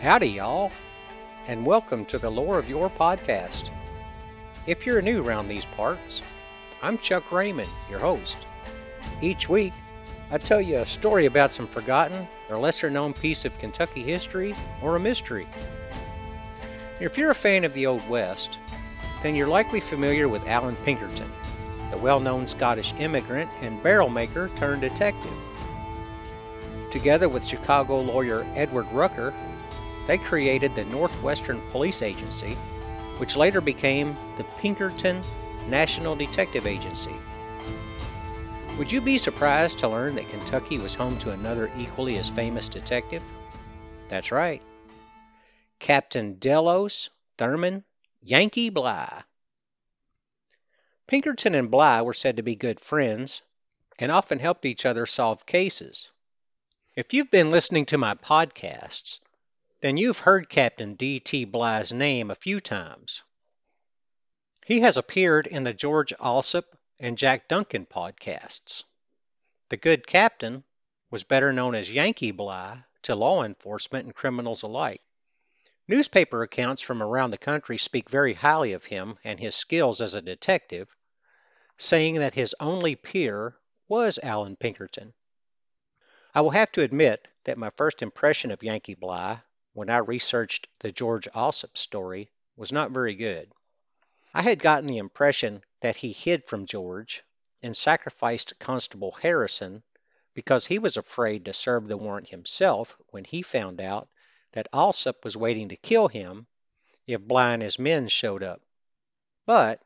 Howdy, 0.00 0.28
y'all, 0.28 0.70
and 1.48 1.66
welcome 1.66 2.04
to 2.04 2.18
the 2.18 2.30
Lore 2.30 2.60
of 2.60 2.70
Yore 2.70 2.88
podcast. 2.88 3.68
If 4.64 4.86
you're 4.86 5.02
new 5.02 5.24
around 5.24 5.48
these 5.48 5.66
parts, 5.66 6.22
I'm 6.80 6.98
Chuck 6.98 7.32
Raymond, 7.32 7.68
your 7.90 7.98
host. 7.98 8.38
Each 9.20 9.48
week, 9.48 9.72
I 10.30 10.38
tell 10.38 10.60
you 10.60 10.78
a 10.78 10.86
story 10.86 11.26
about 11.26 11.50
some 11.50 11.66
forgotten 11.66 12.28
or 12.48 12.60
lesser 12.60 12.90
known 12.90 13.12
piece 13.12 13.44
of 13.44 13.58
Kentucky 13.58 14.04
history 14.04 14.54
or 14.82 14.94
a 14.94 15.00
mystery. 15.00 15.48
If 17.00 17.18
you're 17.18 17.32
a 17.32 17.34
fan 17.34 17.64
of 17.64 17.74
the 17.74 17.86
Old 17.86 18.08
West, 18.08 18.56
then 19.24 19.34
you're 19.34 19.48
likely 19.48 19.80
familiar 19.80 20.28
with 20.28 20.46
Allan 20.46 20.76
Pinkerton, 20.84 21.28
the 21.90 21.98
well 21.98 22.20
known 22.20 22.46
Scottish 22.46 22.94
immigrant 23.00 23.50
and 23.62 23.82
barrel 23.82 24.10
maker 24.10 24.48
turned 24.54 24.82
detective. 24.82 25.34
Together 26.92 27.28
with 27.28 27.44
Chicago 27.44 27.98
lawyer 27.98 28.46
Edward 28.54 28.86
Rucker, 28.92 29.34
they 30.08 30.16
created 30.16 30.74
the 30.74 30.86
Northwestern 30.86 31.60
Police 31.70 32.00
Agency, 32.00 32.54
which 33.18 33.36
later 33.36 33.60
became 33.60 34.16
the 34.38 34.44
Pinkerton 34.58 35.20
National 35.68 36.16
Detective 36.16 36.66
Agency. 36.66 37.14
Would 38.78 38.90
you 38.90 39.02
be 39.02 39.18
surprised 39.18 39.80
to 39.80 39.88
learn 39.88 40.14
that 40.14 40.30
Kentucky 40.30 40.78
was 40.78 40.94
home 40.94 41.18
to 41.18 41.32
another 41.32 41.70
equally 41.76 42.16
as 42.16 42.30
famous 42.30 42.70
detective? 42.70 43.22
That's 44.08 44.32
right. 44.32 44.62
Captain 45.78 46.36
Delos 46.38 47.10
Thurman 47.36 47.84
Yankee 48.22 48.70
Bligh. 48.70 49.24
Pinkerton 51.06 51.54
and 51.54 51.70
Bligh 51.70 52.00
were 52.00 52.14
said 52.14 52.38
to 52.38 52.42
be 52.42 52.56
good 52.56 52.80
friends 52.80 53.42
and 53.98 54.10
often 54.10 54.38
helped 54.38 54.64
each 54.64 54.86
other 54.86 55.04
solve 55.04 55.44
cases. 55.44 56.08
If 56.96 57.12
you've 57.12 57.30
been 57.30 57.50
listening 57.50 57.84
to 57.86 57.98
my 57.98 58.14
podcasts, 58.14 59.20
then 59.80 59.96
you've 59.96 60.18
heard 60.18 60.48
Captain 60.48 60.94
D.T. 60.94 61.44
Bligh's 61.44 61.92
name 61.92 62.30
a 62.30 62.34
few 62.34 62.58
times. 62.58 63.22
He 64.66 64.80
has 64.80 64.96
appeared 64.96 65.46
in 65.46 65.62
the 65.62 65.72
George 65.72 66.12
Alsop 66.20 66.76
and 66.98 67.16
Jack 67.16 67.48
Duncan 67.48 67.86
podcasts. 67.86 68.82
The 69.68 69.76
good 69.76 70.06
captain 70.06 70.64
was 71.10 71.24
better 71.24 71.52
known 71.52 71.74
as 71.74 71.90
Yankee 71.92 72.32
Bligh 72.32 72.82
to 73.02 73.14
law 73.14 73.44
enforcement 73.44 74.04
and 74.04 74.14
criminals 74.14 74.62
alike. 74.62 75.00
Newspaper 75.86 76.42
accounts 76.42 76.82
from 76.82 77.02
around 77.02 77.30
the 77.30 77.38
country 77.38 77.78
speak 77.78 78.10
very 78.10 78.34
highly 78.34 78.72
of 78.72 78.84
him 78.84 79.18
and 79.24 79.38
his 79.38 79.54
skills 79.54 80.00
as 80.00 80.14
a 80.14 80.20
detective, 80.20 80.94
saying 81.78 82.16
that 82.16 82.34
his 82.34 82.54
only 82.60 82.96
peer 82.96 83.56
was 83.86 84.18
Allan 84.22 84.56
Pinkerton. 84.56 85.14
I 86.34 86.40
will 86.40 86.50
have 86.50 86.72
to 86.72 86.82
admit 86.82 87.28
that 87.44 87.56
my 87.56 87.70
first 87.70 88.02
impression 88.02 88.50
of 88.50 88.62
Yankee 88.62 88.94
Bligh 88.94 89.40
when 89.78 89.90
I 89.90 89.98
researched 89.98 90.66
the 90.80 90.90
George 90.90 91.28
Alsop 91.36 91.78
story 91.78 92.28
was 92.56 92.72
not 92.72 92.90
very 92.90 93.14
good. 93.14 93.52
I 94.34 94.42
had 94.42 94.58
gotten 94.58 94.88
the 94.88 94.98
impression 94.98 95.62
that 95.82 95.94
he 95.94 96.10
hid 96.10 96.48
from 96.48 96.66
George 96.66 97.22
and 97.62 97.76
sacrificed 97.76 98.58
Constable 98.58 99.12
Harrison 99.12 99.84
because 100.34 100.66
he 100.66 100.80
was 100.80 100.96
afraid 100.96 101.44
to 101.44 101.52
serve 101.52 101.86
the 101.86 101.96
warrant 101.96 102.28
himself 102.28 102.96
when 103.10 103.22
he 103.22 103.40
found 103.40 103.80
out 103.80 104.08
that 104.50 104.66
Alsop 104.72 105.22
was 105.22 105.36
waiting 105.36 105.68
to 105.68 105.76
kill 105.76 106.08
him 106.08 106.48
if 107.06 107.20
Bligh 107.20 107.52
and 107.52 107.62
his 107.62 107.78
men 107.78 108.08
showed 108.08 108.42
up. 108.42 108.60
But 109.46 109.80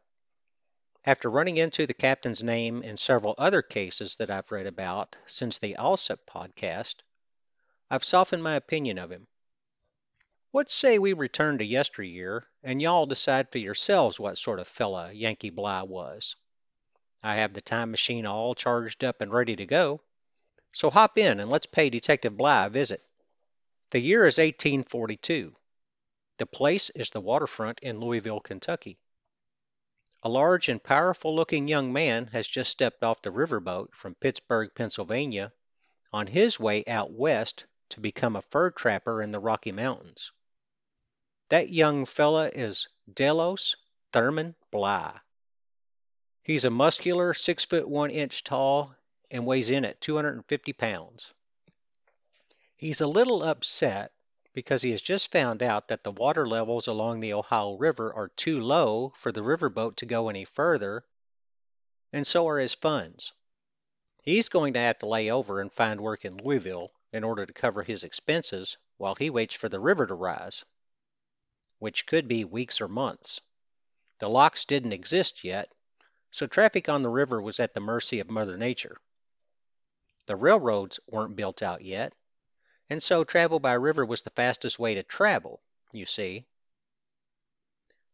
after 1.05 1.29
running 1.29 1.59
into 1.59 1.87
the 1.87 1.93
captain's 1.93 2.43
name 2.43 2.83
in 2.83 2.97
several 2.97 3.35
other 3.37 3.61
cases 3.61 4.17
that 4.17 4.31
I've 4.31 4.51
read 4.51 4.67
about 4.67 5.17
since 5.27 5.59
the 5.59 5.77
Alsop 5.77 6.21
podcast, 6.25 6.95
I've 7.91 8.05
softened 8.05 8.43
my 8.43 8.55
opinion 8.55 8.97
of 8.97 9.13
him. 9.13 9.27
What 10.53 10.71
say 10.71 10.99
we 10.99 11.15
return 11.15 11.57
to 11.59 11.65
yesteryear, 11.65 12.47
and 12.63 12.83
y'all 12.83 13.07
decide 13.07 13.51
for 13.51 13.57
yourselves 13.57 14.21
what 14.21 14.37
sort 14.37 14.61
of 14.61 14.69
fella 14.69 15.11
Yankee 15.11 15.49
Bligh 15.49 15.85
was? 15.85 16.37
I 17.23 17.37
have 17.37 17.55
the 17.55 17.63
time 17.63 17.91
machine 17.91 18.27
all 18.27 18.55
charged 18.55 19.03
up 19.03 19.23
and 19.23 19.33
ready 19.33 19.57
to 19.57 19.65
go. 19.65 20.03
So 20.71 20.91
hop 20.91 21.17
in 21.17 21.41
and 21.41 21.51
let's 21.51 21.65
pay 21.65 21.89
Detective 21.89 22.37
Bligh 22.37 22.67
a 22.67 22.69
visit. 22.69 23.03
The 23.93 24.01
year 24.01 24.27
is 24.27 24.37
1842. 24.37 25.57
The 26.37 26.45
place 26.45 26.91
is 26.91 27.09
the 27.09 27.23
waterfront 27.23 27.79
in 27.81 27.99
Louisville, 28.01 28.41
Kentucky. 28.41 28.99
A 30.23 30.29
large 30.29 30.69
and 30.69 30.85
powerful 30.85 31.35
looking 31.35 31.67
young 31.67 31.95
man 31.95 32.27
has 32.27 32.47
just 32.47 32.71
stepped 32.71 33.03
off 33.03 33.23
the 33.23 33.33
riverboat 33.33 33.95
from 33.95 34.17
Pittsburgh, 34.17 34.71
Pennsylvania, 34.75 35.51
on 36.13 36.27
his 36.27 36.61
way 36.61 36.85
out 36.87 37.11
west 37.11 37.65
to 37.89 38.01
become 38.01 38.37
a 38.37 38.43
fur 38.43 38.71
trapper 38.71 39.23
in 39.23 39.33
the 39.33 39.41
Rocky 39.41 39.73
Mountains. 39.73 40.31
That 41.53 41.69
young 41.69 42.07
fella 42.07 42.49
is 42.49 42.89
Delos 43.13 43.77
Thurman 44.11 44.55
Bligh. 44.71 45.21
He's 46.43 46.65
a 46.65 46.71
muscular, 46.71 47.35
six 47.35 47.67
foot 47.67 47.87
one 47.87 48.11
inch 48.11 48.43
tall, 48.43 48.95
and 49.31 49.45
weighs 49.45 49.69
in 49.69 49.85
at 49.85 50.01
250 50.01 50.73
pounds. 50.73 51.35
He's 52.75 53.03
a 53.03 53.07
little 53.07 53.43
upset 53.43 54.13
because 54.55 54.81
he 54.81 54.93
has 54.93 55.03
just 55.03 55.31
found 55.31 55.63
out 55.63 55.89
that 55.89 56.05
the 56.05 56.11
water 56.11 56.49
levels 56.49 56.87
along 56.87 57.21
the 57.21 57.35
Ohio 57.35 57.75
River 57.75 58.11
are 58.15 58.29
too 58.29 58.63
low 58.63 59.13
for 59.19 59.31
the 59.31 59.43
riverboat 59.43 59.97
to 59.97 60.07
go 60.07 60.31
any 60.31 60.47
further, 60.47 61.05
and 62.15 62.27
so 62.27 62.49
are 62.49 62.61
his 62.61 62.75
funds. 62.75 63.35
He's 64.23 64.49
going 64.49 64.73
to 64.73 64.81
have 64.81 65.01
to 65.01 65.07
lay 65.07 65.31
over 65.31 65.61
and 65.61 65.71
find 65.71 66.01
work 66.01 66.25
in 66.25 66.39
Louisville 66.39 66.95
in 67.13 67.25
order 67.25 67.45
to 67.45 67.53
cover 67.53 67.83
his 67.83 68.05
expenses 68.05 68.79
while 68.97 69.17
he 69.17 69.29
waits 69.29 69.55
for 69.55 69.69
the 69.69 69.81
river 69.81 70.07
to 70.07 70.15
rise 70.15 70.65
which 71.83 72.07
could 72.07 72.29
be 72.29 72.45
weeks 72.45 72.81
or 72.81 72.87
months. 72.87 73.41
The 74.21 74.29
locks 74.29 74.67
didn't 74.67 74.93
exist 74.93 75.43
yet, 75.43 75.69
so 76.31 76.47
traffic 76.47 76.89
on 76.89 77.03
the 77.03 77.09
river 77.09 77.43
was 77.43 77.59
at 77.59 77.75
the 77.75 77.81
mercy 77.81 78.21
of 78.21 78.31
Mother 78.31 78.57
Nature. 78.57 79.01
The 80.27 80.37
railroads 80.37 81.01
weren't 81.09 81.35
built 81.35 81.61
out 81.61 81.83
yet, 81.83 82.15
and 82.89 83.03
so 83.03 83.25
travel 83.25 83.59
by 83.59 83.73
river 83.73 84.07
was 84.07 84.23
the 84.23 84.31
fastest 84.31 84.79
way 84.79 84.95
to 84.95 85.03
travel, 85.03 85.61
you 85.91 86.07
see. 86.07 86.47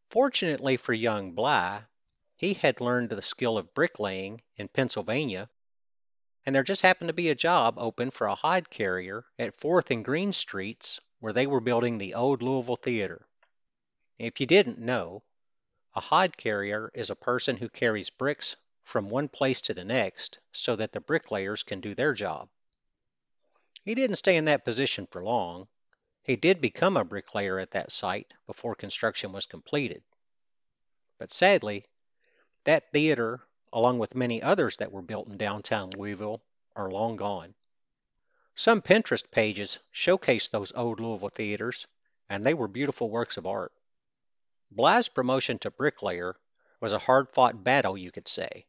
Fortunately 0.08 0.78
for 0.78 0.94
young 0.94 1.32
Bligh, 1.32 1.82
he 2.36 2.54
had 2.54 2.80
learned 2.80 3.10
the 3.10 3.20
skill 3.20 3.58
of 3.58 3.74
bricklaying 3.74 4.40
in 4.56 4.68
Pennsylvania, 4.68 5.50
and 6.46 6.54
there 6.54 6.62
just 6.62 6.80
happened 6.80 7.08
to 7.08 7.12
be 7.12 7.28
a 7.28 7.34
job 7.34 7.74
open 7.76 8.12
for 8.12 8.28
a 8.28 8.34
hod 8.34 8.70
carrier 8.70 9.26
at 9.38 9.60
Fourth 9.60 9.90
and 9.90 10.06
Green 10.06 10.32
Streets 10.32 11.00
where 11.18 11.34
they 11.34 11.46
were 11.46 11.60
building 11.60 11.98
the 11.98 12.14
old 12.14 12.40
Louisville 12.40 12.76
Theater. 12.76 13.27
If 14.18 14.40
you 14.40 14.46
didn't 14.46 14.80
know, 14.80 15.22
a 15.94 16.00
hod 16.00 16.36
carrier 16.36 16.90
is 16.92 17.08
a 17.08 17.14
person 17.14 17.56
who 17.56 17.68
carries 17.68 18.10
bricks 18.10 18.56
from 18.82 19.10
one 19.10 19.28
place 19.28 19.60
to 19.62 19.74
the 19.74 19.84
next 19.84 20.38
so 20.50 20.74
that 20.74 20.90
the 20.90 21.00
bricklayers 21.00 21.62
can 21.62 21.80
do 21.80 21.94
their 21.94 22.14
job. 22.14 22.48
He 23.84 23.94
didn't 23.94 24.16
stay 24.16 24.36
in 24.36 24.46
that 24.46 24.64
position 24.64 25.06
for 25.06 25.22
long. 25.22 25.68
He 26.24 26.34
did 26.34 26.60
become 26.60 26.96
a 26.96 27.04
bricklayer 27.04 27.60
at 27.60 27.70
that 27.70 27.92
site 27.92 28.34
before 28.46 28.74
construction 28.74 29.30
was 29.30 29.46
completed. 29.46 30.02
But 31.18 31.30
sadly, 31.30 31.86
that 32.64 32.90
theater, 32.90 33.40
along 33.72 34.00
with 34.00 34.16
many 34.16 34.42
others 34.42 34.78
that 34.78 34.90
were 34.90 35.00
built 35.00 35.28
in 35.28 35.36
downtown 35.38 35.90
Louisville, 35.90 36.42
are 36.74 36.90
long 36.90 37.14
gone. 37.14 37.54
Some 38.56 38.82
Pinterest 38.82 39.30
pages 39.30 39.78
showcase 39.92 40.48
those 40.48 40.72
old 40.72 40.98
Louisville 40.98 41.28
theaters, 41.28 41.86
and 42.28 42.44
they 42.44 42.54
were 42.54 42.66
beautiful 42.66 43.10
works 43.10 43.36
of 43.36 43.46
art. 43.46 43.72
Bligh's 44.70 45.08
promotion 45.08 45.58
to 45.60 45.70
bricklayer 45.70 46.36
was 46.80 46.92
a 46.92 46.98
hard 46.98 47.30
fought 47.30 47.64
battle, 47.64 47.96
you 47.96 48.10
could 48.12 48.28
say. 48.28 48.66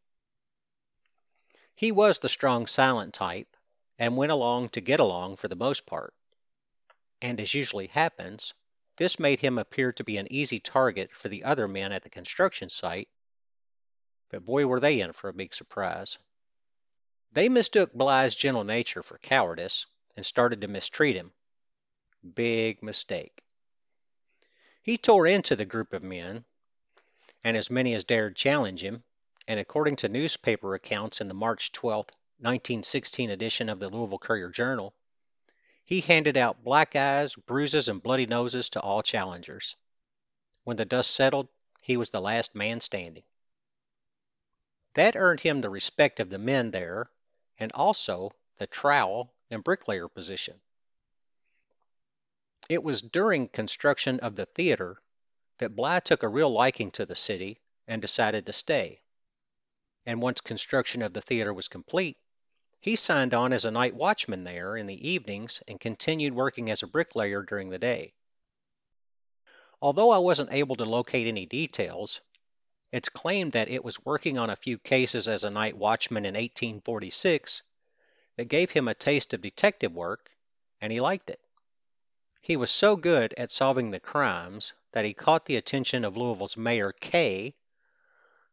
He 1.76 1.92
was 1.92 2.20
the 2.20 2.30
strong, 2.30 2.68
silent 2.68 3.14
type, 3.14 3.56
and 3.98 4.18
went 4.18 4.32
along 4.32 4.70
to 4.70 4.82
get 4.82 5.00
along 5.00 5.36
for 5.36 5.48
the 5.48 5.56
most 5.56 5.86
part. 5.86 6.14
And 7.22 7.40
as 7.40 7.54
usually 7.54 7.88
happens, 7.88 8.54
this 8.96 9.20
made 9.20 9.40
him 9.40 9.58
appear 9.58 9.94
to 9.94 10.04
be 10.04 10.18
an 10.18 10.32
easy 10.32 10.60
target 10.60 11.12
for 11.14 11.30
the 11.30 11.44
other 11.44 11.68
men 11.68 11.92
at 11.92 12.04
the 12.04 12.10
construction 12.10 12.70
site, 12.70 13.10
but 14.30 14.46
boy 14.46 14.66
were 14.68 14.80
they 14.80 15.00
in 15.02 15.14
for 15.14 15.30
a 15.30 15.34
big 15.34 15.54
surprise. 15.54 16.18
They 17.32 17.50
mistook 17.50 17.94
Bligh's 17.94 18.36
gentle 18.36 18.64
nature 18.64 19.04
for 19.04 19.18
cowardice 19.18 19.86
and 20.16 20.26
started 20.26 20.62
to 20.62 20.68
mistreat 20.68 21.16
him. 21.16 21.32
Big 22.34 22.84
mistake. 22.84 23.44
He 24.90 24.98
tore 24.98 25.28
into 25.28 25.56
the 25.56 25.66
group 25.66 25.94
of 25.94 26.02
men, 26.02 26.46
and 27.44 27.56
as 27.56 27.70
many 27.70 27.94
as 27.94 28.04
dared 28.04 28.36
challenge 28.36 28.84
him, 28.84 29.04
and 29.48 29.60
according 29.60 29.98
to 29.98 30.10
newspaper 30.10 30.74
accounts 30.74 31.22
in 31.22 31.28
the 31.28 31.36
March 31.36 31.72
12, 31.74 32.08
1916 32.40 33.30
edition 33.30 33.70
of 33.70 33.78
the 33.80 33.88
Louisville 33.88 34.18
Courier 34.18 34.50
Journal, 34.50 34.96
he 35.86 36.02
handed 36.02 36.38
out 36.38 36.64
black 36.64 36.96
eyes, 36.96 37.36
bruises, 37.36 37.88
and 37.88 38.02
bloody 38.02 38.26
noses 38.26 38.68
to 38.72 38.82
all 38.82 39.04
challengers. 39.04 39.76
When 40.64 40.78
the 40.78 40.86
dust 40.86 41.12
settled, 41.12 41.50
he 41.82 41.96
was 41.96 42.10
the 42.10 42.20
last 42.20 42.56
man 42.56 42.82
standing. 42.82 43.26
That 44.96 45.16
earned 45.16 45.42
him 45.42 45.62
the 45.62 45.70
respect 45.70 46.20
of 46.20 46.32
the 46.32 46.40
men 46.40 46.72
there, 46.72 47.12
and 47.60 47.72
also 47.74 48.32
the 48.58 48.66
trowel 48.66 49.32
and 49.52 49.64
bricklayer 49.64 50.08
position. 50.08 50.60
It 52.70 52.84
was 52.84 53.02
during 53.02 53.50
construction 53.50 54.20
of 54.20 54.36
the 54.36 54.46
theater 54.46 55.02
that 55.58 55.76
Bligh 55.76 56.02
took 56.02 56.22
a 56.22 56.28
real 56.28 56.52
liking 56.52 56.92
to 56.92 57.06
the 57.06 57.16
city 57.16 57.60
and 57.88 58.00
decided 58.00 58.46
to 58.46 58.54
stay. 58.54 59.02
And 60.06 60.22
once 60.22 60.40
construction 60.40 61.02
of 61.02 61.14
the 61.14 61.22
theater 61.22 61.52
was 61.52 61.68
complete, 61.68 62.18
he 62.80 62.96
signed 62.96 63.34
on 63.34 63.54
as 63.54 63.66
a 63.66 63.72
night 63.72 63.96
watchman 63.96 64.44
there 64.44 64.78
in 64.78 64.86
the 64.86 65.10
evenings 65.10 65.62
and 65.68 65.80
continued 65.80 66.34
working 66.34 66.70
as 66.70 66.84
a 66.84 66.88
bricklayer 66.88 67.42
during 67.42 67.70
the 67.70 67.80
day. 67.80 68.14
Although 69.82 70.12
I 70.12 70.20
wasn't 70.20 70.54
able 70.54 70.76
to 70.76 70.86
locate 70.86 71.26
any 71.26 71.48
details, 71.48 72.22
it's 72.92 73.10
claimed 73.10 73.54
that 73.54 73.70
it 73.70 73.84
was 73.84 74.06
working 74.06 74.38
on 74.38 74.50
a 74.50 74.56
few 74.56 74.78
cases 74.78 75.28
as 75.28 75.44
a 75.44 75.50
night 75.50 75.76
watchman 75.76 76.26
in 76.26 76.36
1846 76.36 77.64
that 78.38 78.46
gave 78.46 78.72
him 78.72 78.88
a 78.88 78.94
taste 78.94 79.34
of 79.34 79.42
detective 79.42 79.94
work, 79.94 80.30
and 80.82 80.92
he 80.92 81.02
liked 81.02 81.30
it. 81.30 81.40
He 82.42 82.56
was 82.56 82.72
so 82.72 82.96
good 82.96 83.34
at 83.38 83.52
solving 83.52 83.92
the 83.92 84.00
crimes 84.00 84.74
that 84.94 85.04
he 85.04 85.14
caught 85.14 85.46
the 85.46 85.58
attention 85.58 86.06
of 86.06 86.16
Louisville's 86.16 86.56
Mayor 86.56 86.94
Kaye, 86.94 87.54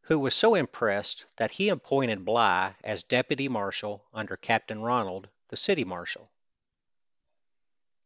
who 0.03 0.19
was 0.19 0.35
so 0.35 0.57
impressed 0.57 1.25
that 1.37 1.53
he 1.53 1.69
appointed 1.69 2.25
Bligh 2.25 2.75
as 2.83 3.05
deputy 3.05 3.47
marshal 3.49 4.05
under 4.13 4.37
Captain 4.37 4.83
Ronald, 4.83 5.29
the 5.49 5.57
city 5.57 5.85
marshal. 5.85 6.33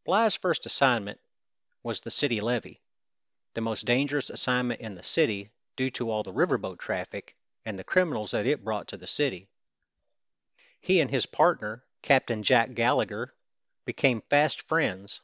Bligh's 0.05 0.37
first 0.37 0.67
assignment 0.67 1.19
was 1.82 2.03
the 2.03 2.11
city 2.11 2.43
levee, 2.43 2.82
the 3.55 3.62
most 3.62 3.87
dangerous 3.87 4.29
assignment 4.29 4.82
in 4.82 4.94
the 4.97 5.03
city 5.03 5.50
due 5.77 5.91
to 5.93 6.11
all 6.11 6.23
the 6.23 6.32
riverboat 6.32 6.79
traffic 6.79 7.37
and 7.65 7.79
the 7.79 7.85
criminals 7.85 8.32
that 8.32 8.47
it 8.47 8.62
brought 8.62 8.88
to 8.88 8.99
the 8.99 9.06
city. 9.06 9.49
He 10.79 11.00
and 11.00 11.11
his 11.11 11.25
partner, 11.25 11.85
Captain 12.03 12.43
Jack 12.43 12.75
Gallagher, 12.75 13.35
became 13.87 14.21
fast 14.29 14.61
friends. 14.69 15.23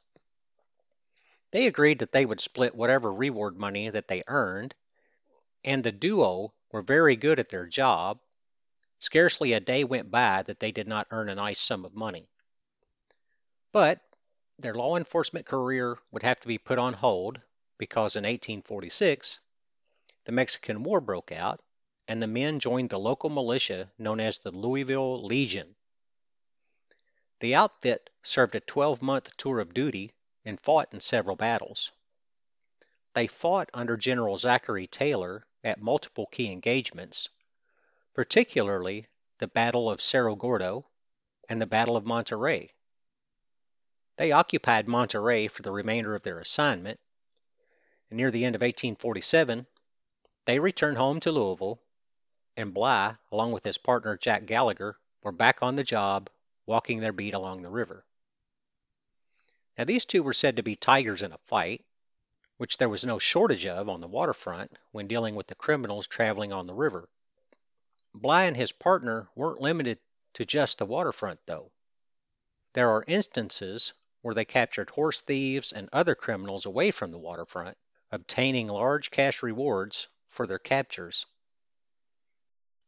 They 1.53 1.67
agreed 1.67 2.01
that 2.01 2.13
they 2.13 2.27
would 2.27 2.41
split 2.41 2.75
whatever 2.75 3.13
reward 3.13 3.57
money 3.57 3.89
that 3.89 4.09
they 4.09 4.25
earned, 4.27 4.75
and 5.65 5.85
the 5.85 5.93
duo 5.93 6.53
were 6.73 6.83
very 6.83 7.15
good 7.17 7.39
at 7.39 7.49
their 7.51 7.67
job. 7.67 8.21
Scarcely 8.99 9.53
a 9.53 9.61
day 9.61 9.85
went 9.85 10.11
by 10.11 10.43
that 10.43 10.59
they 10.59 10.73
did 10.73 10.89
not 10.89 11.07
earn 11.11 11.29
a 11.29 11.35
nice 11.35 11.61
sum 11.61 11.85
of 11.85 11.95
money. 11.95 12.29
But 13.71 14.01
their 14.59 14.75
law 14.75 14.97
enforcement 14.97 15.47
career 15.47 15.99
would 16.11 16.23
have 16.23 16.41
to 16.41 16.49
be 16.49 16.59
put 16.59 16.79
on 16.79 16.95
hold 16.95 17.41
because 17.79 18.17
in 18.17 18.23
1846 18.25 19.39
the 20.25 20.33
Mexican 20.33 20.83
War 20.83 21.01
broke 21.01 21.31
out 21.31 21.63
and 22.09 22.23
the 22.23 22.27
men 22.27 22.59
joined 22.59 22.91
the 22.91 22.99
local 22.99 23.31
militia 23.31 23.93
known 23.99 24.19
as 24.19 24.39
the 24.39 24.51
Louisville 24.51 25.25
Legion. 25.25 25.77
The 27.41 27.55
outfit 27.55 28.11
served 28.23 28.55
a 28.55 28.61
12 28.61 29.03
month 29.03 29.37
tour 29.37 29.61
of 29.61 29.75
duty 29.75 30.13
and 30.47 30.61
fought 30.61 30.89
in 30.93 31.01
several 31.01 31.35
battles. 31.35 31.91
They 33.15 33.27
fought 33.27 33.69
under 33.75 33.97
General 33.97 34.39
Zachary 34.39 34.87
Taylor 34.87 35.45
at 35.65 35.83
multiple 35.83 36.27
key 36.27 36.53
engagements, 36.53 37.29
particularly 38.15 39.09
the 39.39 39.49
Battle 39.49 39.91
of 39.91 40.01
Cerro 40.01 40.37
Gordo 40.37 40.87
and 41.49 41.61
the 41.61 41.67
Battle 41.67 41.97
of 41.97 42.07
Monterey. 42.07 42.71
They 44.17 44.33
occupied 44.33 44.87
Monterey 44.87 45.49
for 45.49 45.63
the 45.63 45.73
remainder 45.73 46.15
of 46.15 46.23
their 46.23 46.39
assignment, 46.39 47.01
and 48.09 48.17
near 48.17 48.31
the 48.31 48.45
end 48.45 48.55
of 48.55 48.63
1847 48.63 49.67
they 50.45 50.61
returned 50.61 50.97
home 50.97 51.19
to 51.21 51.33
Louisville 51.33 51.83
and 52.57 52.73
Bligh, 52.73 53.17
along 53.33 53.51
with 53.51 53.65
his 53.65 53.79
partner 53.79 54.17
Jack 54.17 54.47
Gallagher, 54.47 54.97
were 55.23 55.33
back 55.33 55.61
on 55.61 55.75
the 55.75 55.85
job, 55.85 56.31
walking 56.67 57.01
their 57.01 57.13
beat 57.13 57.35
along 57.35 57.63
the 57.63 57.69
river. 57.69 58.06
Now, 59.79 59.85
these 59.85 60.07
two 60.07 60.23
were 60.23 60.33
said 60.33 60.57
to 60.57 60.63
be 60.63 60.75
tigers 60.75 61.23
in 61.23 61.33
a 61.33 61.39
fight, 61.39 61.85
which 62.57 62.79
there 62.79 62.89
was 62.89 63.05
no 63.05 63.19
shortage 63.19 63.67
of 63.67 63.91
on 63.91 64.01
the 64.01 64.09
waterfront 64.09 64.75
when 64.91 65.07
dealing 65.07 65.35
with 65.35 65.49
the 65.49 65.55
criminals 65.55 66.07
traveling 66.07 66.53
on 66.53 66.67
the 66.67 66.73
river. 66.73 67.11
Bligh 68.15 68.45
and 68.45 68.57
his 68.57 68.73
partner 68.73 69.29
weren't 69.35 69.61
limited 69.61 69.99
to 70.33 70.47
just 70.47 70.79
the 70.79 70.87
waterfront, 70.87 71.41
though. 71.45 71.71
There 72.73 72.91
are 72.91 73.05
instances 73.07 73.93
where 74.23 74.35
they 74.35 74.47
captured 74.47 74.89
horse 74.89 75.21
thieves 75.21 75.73
and 75.73 75.91
other 75.93 76.15
criminals 76.15 76.65
away 76.65 76.91
from 76.91 77.11
the 77.11 77.19
waterfront, 77.19 77.77
obtaining 78.11 78.69
large 78.69 79.11
cash 79.11 79.43
rewards 79.43 80.09
for 80.29 80.47
their 80.47 80.59
captures. 80.59 81.27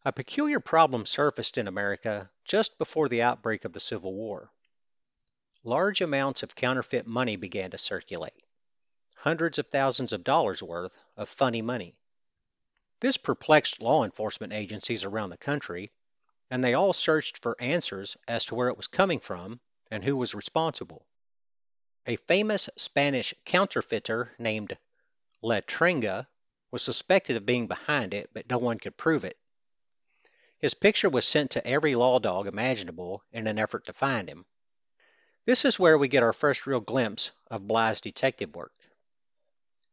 A 0.07 0.13
peculiar 0.13 0.61
problem 0.61 1.05
surfaced 1.05 1.59
in 1.59 1.69
America 1.69 2.31
just 2.45 2.79
before 2.79 3.11
the 3.11 3.21
outbreak 3.21 3.67
of 3.67 3.75
the 3.75 3.81
Civil 3.81 4.15
War. 4.15 4.51
Large 5.69 6.01
amounts 6.01 6.43
of 6.43 6.55
counterfeit 6.55 7.07
money 7.07 7.37
began 7.37 7.73
to 7.73 7.77
circulate, 7.77 8.43
hundreds 9.17 9.59
of 9.59 9.67
thousands 9.67 10.15
of 10.15 10.25
dollars 10.25 10.63
worth 10.63 10.97
of 11.15 11.29
funny 11.29 11.61
money. 11.61 11.95
This 13.01 13.19
perplexed 13.19 13.83
law 13.83 14.03
enforcement 14.03 14.55
agencies 14.55 15.05
around 15.05 15.29
the 15.29 15.37
country, 15.37 15.93
and 16.51 16.65
they 16.65 16.73
all 16.73 16.95
searched 16.95 17.37
for 17.37 17.55
answers 17.61 18.17
as 18.27 18.47
to 18.47 18.55
where 18.55 18.69
it 18.69 18.79
was 18.79 18.87
coming 18.87 19.21
from 19.21 19.61
and 19.91 20.03
who 20.03 20.17
was 20.17 20.35
responsible. 20.35 21.05
A 22.07 22.17
famous 22.17 22.71
Spanish 22.77 23.35
counterfeiter 23.45 24.33
named 24.39 24.79
Letrenga 25.43 26.29
was 26.71 26.83
suspected 26.83 27.37
of 27.37 27.45
being 27.45 27.67
behind 27.67 28.15
it, 28.15 28.31
but 28.33 28.49
no 28.49 28.57
one 28.57 28.79
could 28.79 28.97
prove 28.97 29.27
it. 29.27 29.37
His 30.57 30.73
picture 30.73 31.11
was 31.11 31.29
sent 31.29 31.51
to 31.51 31.67
every 31.67 31.95
law 31.95 32.21
dog 32.21 32.47
imaginable 32.47 33.23
in 33.33 33.47
an 33.47 33.59
effort 33.59 33.85
to 33.85 33.93
find 33.93 34.31
him. 34.31 34.47
This 35.49 35.65
is 35.65 35.79
where 35.79 35.97
we 35.97 36.09
get 36.09 36.23
our 36.23 36.35
first 36.35 36.67
real 36.67 36.81
glimpse 36.81 37.31
of 37.51 37.67
Bligh's 37.67 38.03
detective 38.03 38.55
work. 38.55 38.75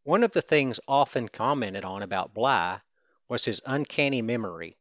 One 0.04 0.26
of 0.26 0.34
the 0.34 0.42
things 0.42 0.82
often 0.86 1.30
commented 1.30 1.86
on 1.86 2.04
about 2.04 2.34
Bligh 2.34 2.82
was 3.30 3.46
his 3.46 3.62
uncanny 3.66 4.22
memory. 4.22 4.76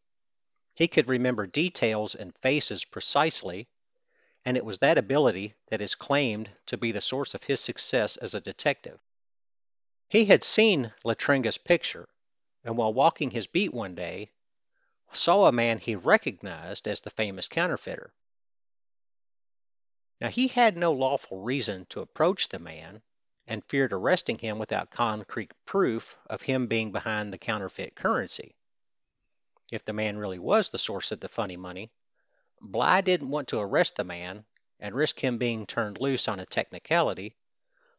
He 0.74 0.88
could 0.88 1.06
remember 1.06 1.46
details 1.46 2.16
and 2.16 2.36
faces 2.38 2.84
precisely, 2.84 3.68
and 4.44 4.56
it 4.56 4.64
was 4.64 4.80
that 4.80 4.98
ability 4.98 5.54
that 5.68 5.80
is 5.80 5.94
claimed 5.94 6.50
to 6.66 6.76
be 6.76 6.90
the 6.90 7.00
source 7.00 7.34
of 7.34 7.44
his 7.44 7.60
success 7.60 8.16
as 8.16 8.34
a 8.34 8.40
detective. 8.40 8.98
He 10.08 10.24
had 10.24 10.42
seen 10.42 10.92
Letrenga's 11.04 11.56
picture, 11.56 12.08
and 12.64 12.76
while 12.76 12.92
walking 12.92 13.30
his 13.30 13.46
beat 13.46 13.72
one 13.72 13.94
day, 13.94 14.32
saw 15.12 15.46
a 15.46 15.52
man 15.52 15.78
he 15.78 15.94
recognized 15.94 16.88
as 16.88 17.00
the 17.00 17.10
famous 17.10 17.46
counterfeiter. 17.46 18.12
Now, 20.20 20.28
he 20.28 20.48
had 20.48 20.76
no 20.76 20.92
lawful 20.92 21.40
reason 21.40 21.86
to 21.86 22.00
approach 22.00 22.48
the 22.48 22.58
man 22.58 23.02
and 23.46 23.64
feared 23.64 23.92
arresting 23.92 24.38
him 24.38 24.58
without 24.58 24.90
concrete 24.90 25.52
proof 25.66 26.16
of 26.26 26.42
him 26.42 26.66
being 26.66 26.92
behind 26.92 27.32
the 27.32 27.38
counterfeit 27.38 27.94
currency. 27.94 28.54
If 29.70 29.84
the 29.84 29.92
man 29.92 30.16
really 30.18 30.38
was 30.38 30.70
the 30.70 30.78
source 30.78 31.10
of 31.12 31.20
the 31.20 31.28
funny 31.28 31.56
money, 31.56 31.90
Bligh 32.60 33.00
didn't 33.02 33.30
want 33.30 33.48
to 33.48 33.58
arrest 33.60 33.96
the 33.96 34.04
man 34.04 34.44
and 34.80 34.94
risk 34.94 35.22
him 35.22 35.36
being 35.36 35.66
turned 35.66 36.00
loose 36.00 36.28
on 36.28 36.40
a 36.40 36.46
technicality, 36.46 37.36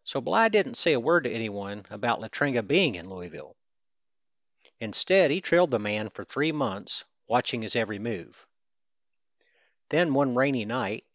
so 0.04 0.22
Bligh 0.22 0.50
didn't 0.50 0.76
say 0.76 0.94
a 0.94 1.00
word 1.00 1.26
to 1.26 1.32
anyone 1.32 1.86
about 1.90 2.22
Letrenga 2.22 2.64
being 2.64 2.96
in 2.96 3.10
Louisville. 3.10 3.56
Instead, 4.80 5.32
he 5.32 5.42
trailed 5.42 5.72
the 5.72 5.80
man 5.80 6.10
for 6.10 6.24
three 6.24 6.52
months, 6.52 7.04
watching 7.28 7.62
his 7.62 7.76
every 7.76 8.00
move. 8.00 8.46
Then 9.90 10.14
one 10.14 10.36
rainy 10.36 10.66
night, 10.66 11.06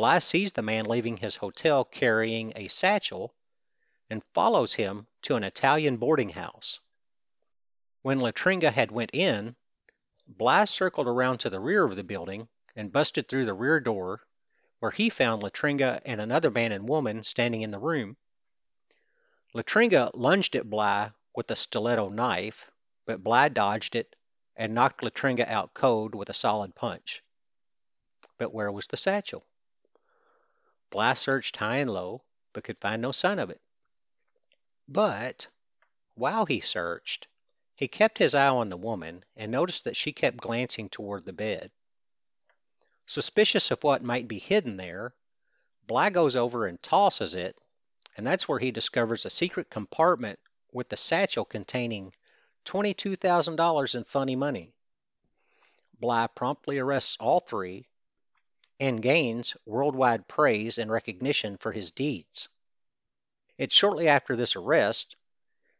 Bligh 0.00 0.20
sees 0.20 0.54
the 0.54 0.62
man 0.62 0.86
leaving 0.86 1.18
his 1.18 1.36
hotel 1.36 1.84
carrying 1.84 2.54
a 2.56 2.68
satchel 2.68 3.34
and 4.08 4.26
follows 4.32 4.72
him 4.72 5.06
to 5.20 5.36
an 5.36 5.44
Italian 5.44 5.98
boarding 5.98 6.30
house. 6.30 6.80
When 8.00 8.18
Letrenga 8.18 8.72
had 8.72 8.90
went 8.90 9.10
in, 9.12 9.56
Bligh 10.26 10.64
circled 10.64 11.06
around 11.06 11.40
to 11.40 11.50
the 11.50 11.60
rear 11.60 11.84
of 11.84 11.96
the 11.96 12.02
building 12.02 12.48
and 12.74 12.90
busted 12.90 13.28
through 13.28 13.44
the 13.44 13.52
rear 13.52 13.78
door, 13.78 14.22
where 14.78 14.90
he 14.90 15.10
found 15.10 15.42
Letrenga 15.42 16.00
and 16.06 16.18
another 16.18 16.50
man 16.50 16.72
and 16.72 16.88
woman 16.88 17.22
standing 17.22 17.60
in 17.60 17.70
the 17.70 17.78
room. 17.78 18.16
Letrenga 19.52 20.12
lunged 20.14 20.56
at 20.56 20.70
Bligh 20.70 21.10
with 21.36 21.50
a 21.50 21.56
stiletto 21.56 22.08
knife, 22.08 22.70
but 23.04 23.22
Bligh 23.22 23.50
dodged 23.50 23.96
it 23.96 24.16
and 24.56 24.74
knocked 24.74 25.02
Letrenga 25.02 25.46
out 25.46 25.74
cold 25.74 26.14
with 26.14 26.30
a 26.30 26.32
solid 26.32 26.74
punch. 26.74 27.22
But 28.38 28.54
where 28.54 28.72
was 28.72 28.86
the 28.86 28.96
satchel? 28.96 29.44
Bligh 30.90 31.14
searched 31.14 31.56
high 31.56 31.76
and 31.78 31.90
low, 31.90 32.22
but 32.52 32.64
could 32.64 32.78
find 32.78 33.00
no 33.00 33.12
sign 33.12 33.38
of 33.38 33.50
it. 33.50 33.60
But 34.88 35.46
while 36.16 36.46
he 36.46 36.60
searched, 36.60 37.28
he 37.76 37.86
kept 37.86 38.18
his 38.18 38.34
eye 38.34 38.48
on 38.48 38.68
the 38.68 38.76
woman 38.76 39.24
and 39.36 39.52
noticed 39.52 39.84
that 39.84 39.96
she 39.96 40.12
kept 40.12 40.36
glancing 40.36 40.88
toward 40.88 41.24
the 41.24 41.32
bed. 41.32 41.70
Suspicious 43.06 43.70
of 43.70 43.82
what 43.84 44.02
might 44.02 44.26
be 44.26 44.38
hidden 44.38 44.76
there, 44.76 45.14
Bligh 45.86 46.10
goes 46.10 46.36
over 46.36 46.66
and 46.66 46.82
tosses 46.82 47.34
it, 47.34 47.60
and 48.16 48.26
that's 48.26 48.48
where 48.48 48.58
he 48.58 48.70
discovers 48.70 49.24
a 49.24 49.30
secret 49.30 49.70
compartment 49.70 50.38
with 50.72 50.88
the 50.88 50.96
satchel 50.96 51.44
containing 51.44 52.12
$22,000 52.64 53.94
in 53.94 54.04
funny 54.04 54.36
money. 54.36 54.74
Bligh 55.98 56.26
promptly 56.34 56.78
arrests 56.78 57.16
all 57.20 57.40
three 57.40 57.86
and 58.80 59.02
gains 59.02 59.54
worldwide 59.66 60.26
praise 60.26 60.78
and 60.78 60.90
recognition 60.90 61.58
for 61.58 61.70
his 61.70 61.90
deeds. 61.90 62.48
It's 63.58 63.74
shortly 63.74 64.08
after 64.08 64.34
this 64.34 64.56
arrest 64.56 65.16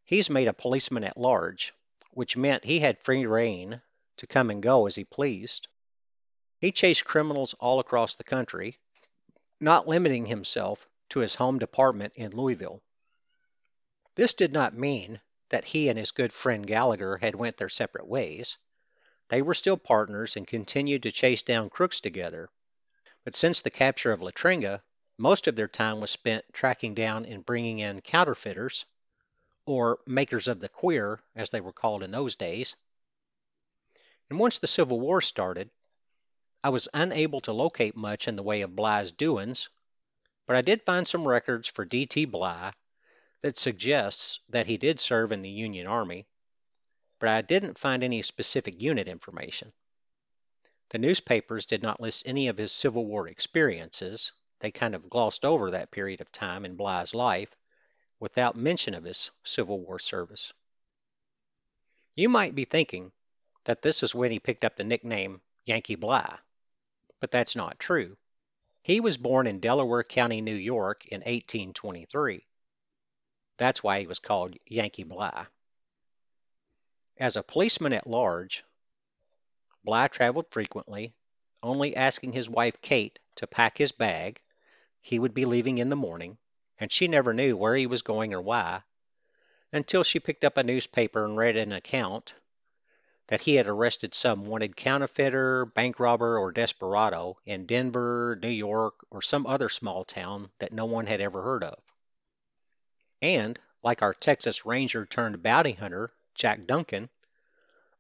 he's 0.04 0.28
made 0.28 0.49
a 0.49 0.52
policeman 0.52 1.02
at 1.02 1.16
large, 1.16 1.73
which 2.11 2.37
meant 2.37 2.64
he 2.64 2.78
had 2.78 2.99
free 2.99 3.25
rein 3.25 3.80
to 4.19 4.26
come 4.26 4.50
and 4.50 4.62
go 4.62 4.87
as 4.87 4.97
he 4.97 5.04
pleased. 5.04 5.66
He 6.59 6.73
chased 6.73 7.07
criminals 7.07 7.54
all 7.54 7.80
across 7.80 8.16
the 8.16 8.25
country, 8.25 8.78
not 9.59 9.88
limiting 9.88 10.26
himself 10.26 10.87
to 11.09 11.21
his 11.21 11.35
home 11.35 11.59
department 11.59 12.12
in 12.16 12.37
Louisville. 12.37 12.83
This 14.14 14.35
did 14.35 14.52
not 14.52 14.75
mean 14.75 15.23
that 15.49 15.64
he 15.64 15.88
and 15.88 15.99
his 15.99 16.11
good 16.11 16.35
friend 16.35 16.66
Gallagher 16.66 17.16
had 17.16 17.35
went 17.35 17.57
their 17.57 17.71
separate 17.71 18.07
ways. 18.07 18.59
They 19.28 19.40
were 19.40 19.54
still 19.54 19.78
partners 19.78 20.37
and 20.37 20.47
continued 20.47 21.04
to 21.04 21.12
chase 21.12 21.42
down 21.42 21.71
crooks 21.71 22.00
together. 22.00 22.50
But 23.24 23.34
since 23.34 23.62
the 23.62 23.70
capture 23.70 24.12
of 24.12 24.20
Latringa, 24.20 24.82
most 25.18 25.46
of 25.46 25.54
their 25.54 25.68
time 25.68 26.00
was 26.00 26.10
spent 26.10 26.44
tracking 26.52 26.94
down 26.94 27.26
and 27.26 27.44
bringing 27.44 27.78
in 27.78 28.00
counterfeiters, 28.00 28.86
or 29.66 30.00
makers 30.06 30.48
of 30.48 30.60
the 30.60 30.68
queer, 30.68 31.20
as 31.34 31.50
they 31.50 31.60
were 31.60 31.72
called 31.72 32.02
in 32.02 32.10
those 32.10 32.36
days. 32.36 32.74
And 34.30 34.38
once 34.38 34.58
the 34.58 34.66
Civil 34.66 34.98
War 34.98 35.20
started, 35.20 35.70
I 36.64 36.70
was 36.70 36.88
unable 36.94 37.40
to 37.42 37.52
locate 37.52 37.96
much 37.96 38.26
in 38.26 38.36
the 38.36 38.42
way 38.42 38.62
of 38.62 38.74
Bligh's 38.74 39.12
doings, 39.12 39.68
but 40.46 40.56
I 40.56 40.62
did 40.62 40.82
find 40.82 41.06
some 41.06 41.28
records 41.28 41.68
for 41.68 41.84
D.T. 41.84 42.24
Bligh 42.24 42.72
that 43.42 43.58
suggests 43.58 44.40
that 44.48 44.66
he 44.66 44.76
did 44.76 44.98
serve 45.00 45.32
in 45.32 45.42
the 45.42 45.50
Union 45.50 45.86
Army, 45.86 46.26
but 47.18 47.28
I 47.28 47.42
didn't 47.42 47.78
find 47.78 48.02
any 48.02 48.22
specific 48.22 48.80
unit 48.80 49.08
information. 49.08 49.72
The 50.90 50.99
newspapers 50.99 51.66
did 51.66 51.82
not 51.82 52.00
list 52.00 52.28
any 52.28 52.49
of 52.49 52.59
his 52.59 52.73
Civil 52.73 53.06
War 53.06 53.26
experiences. 53.26 54.32
They 54.61 54.70
kind 54.70 54.94
of 54.94 55.11
glossed 55.11 55.44
over 55.44 55.73
that 55.73 55.90
period 55.90 56.20
of 56.20 56.30
time 56.30 56.64
in 56.64 56.76
Bligh's 56.76 57.14
life 57.14 57.54
without 58.18 58.54
mention 58.54 58.94
of 58.94 59.04
his 59.04 59.30
Civil 59.42 59.80
War 59.80 59.99
service. 59.99 60.52
You 62.14 62.28
might 62.28 62.54
be 62.54 62.64
thinking 62.64 63.12
that 63.64 63.82
this 63.82 64.02
is 64.02 64.14
when 64.14 64.30
he 64.30 64.38
picked 64.38 64.64
up 64.64 64.76
the 64.76 64.85
nickname 64.85 65.40
Yankee 65.64 65.94
Bligh 65.94 66.38
but 67.20 67.30
that's 67.30 67.54
not 67.54 67.78
true. 67.78 68.16
He 68.82 68.99
was 69.00 69.18
born 69.18 69.47
in 69.47 69.61
Delaware 69.61 70.02
County, 70.02 70.40
New 70.40 70.54
York 70.54 71.06
in 71.06 71.20
1823. 71.20 72.47
That's 73.59 73.82
why 73.82 74.00
he 74.00 74.06
was 74.06 74.18
called 74.18 74.56
Yankee 74.66 75.04
Bligh. 75.04 75.47
As 77.18 77.37
a 77.37 77.42
policeman 77.42 77.92
at 77.92 78.06
large, 78.06 78.64
Bligh 79.82 80.08
traveled 80.08 80.50
frequently, 80.50 81.14
only 81.62 81.96
asking 81.96 82.32
his 82.32 82.50
wife 82.50 82.80
Kate 82.82 83.18
to 83.37 83.46
pack 83.46 83.78
his 83.78 83.92
bag. 83.92 84.40
He 85.00 85.18
would 85.18 85.32
be 85.32 85.46
leaving 85.46 85.78
in 85.78 85.88
the 85.88 85.96
morning, 85.96 86.37
and 86.78 86.92
she 86.92 87.08
never 87.08 87.32
knew 87.32 87.56
where 87.56 87.75
he 87.75 87.87
was 87.87 88.02
going 88.02 88.34
or 88.34 88.42
why, 88.42 88.82
until 89.72 90.04
she 90.04 90.20
picked 90.20 90.44
up 90.44 90.56
a 90.58 90.62
newspaper 90.62 91.25
and 91.25 91.37
read 91.37 91.56
an 91.56 91.72
account 91.72 92.34
that 93.28 93.40
he 93.42 93.54
had 93.54 93.66
arrested 93.66 94.14
some 94.14 94.44
wanted 94.44 94.76
counterfeiter, 94.76 95.64
bank 95.64 96.00
robber, 96.00 96.37
or 96.37 96.52
desperado 96.52 97.38
in 97.46 97.64
Denver, 97.64 98.38
New 98.42 98.49
York, 98.49 99.06
or 99.10 99.22
some 99.22 99.46
other 99.46 99.68
small 99.68 100.04
town 100.04 100.50
that 100.58 100.72
no 100.72 100.84
one 100.84 101.06
had 101.06 101.20
ever 101.20 101.40
heard 101.40 101.62
of. 101.62 101.78
And, 103.22 103.58
like 103.82 104.02
our 104.02 104.12
Texas 104.12 104.66
Ranger 104.66 105.06
turned 105.06 105.42
bounty 105.42 105.72
hunter, 105.72 106.12
Jack 106.34 106.66
Duncan, 106.66 107.08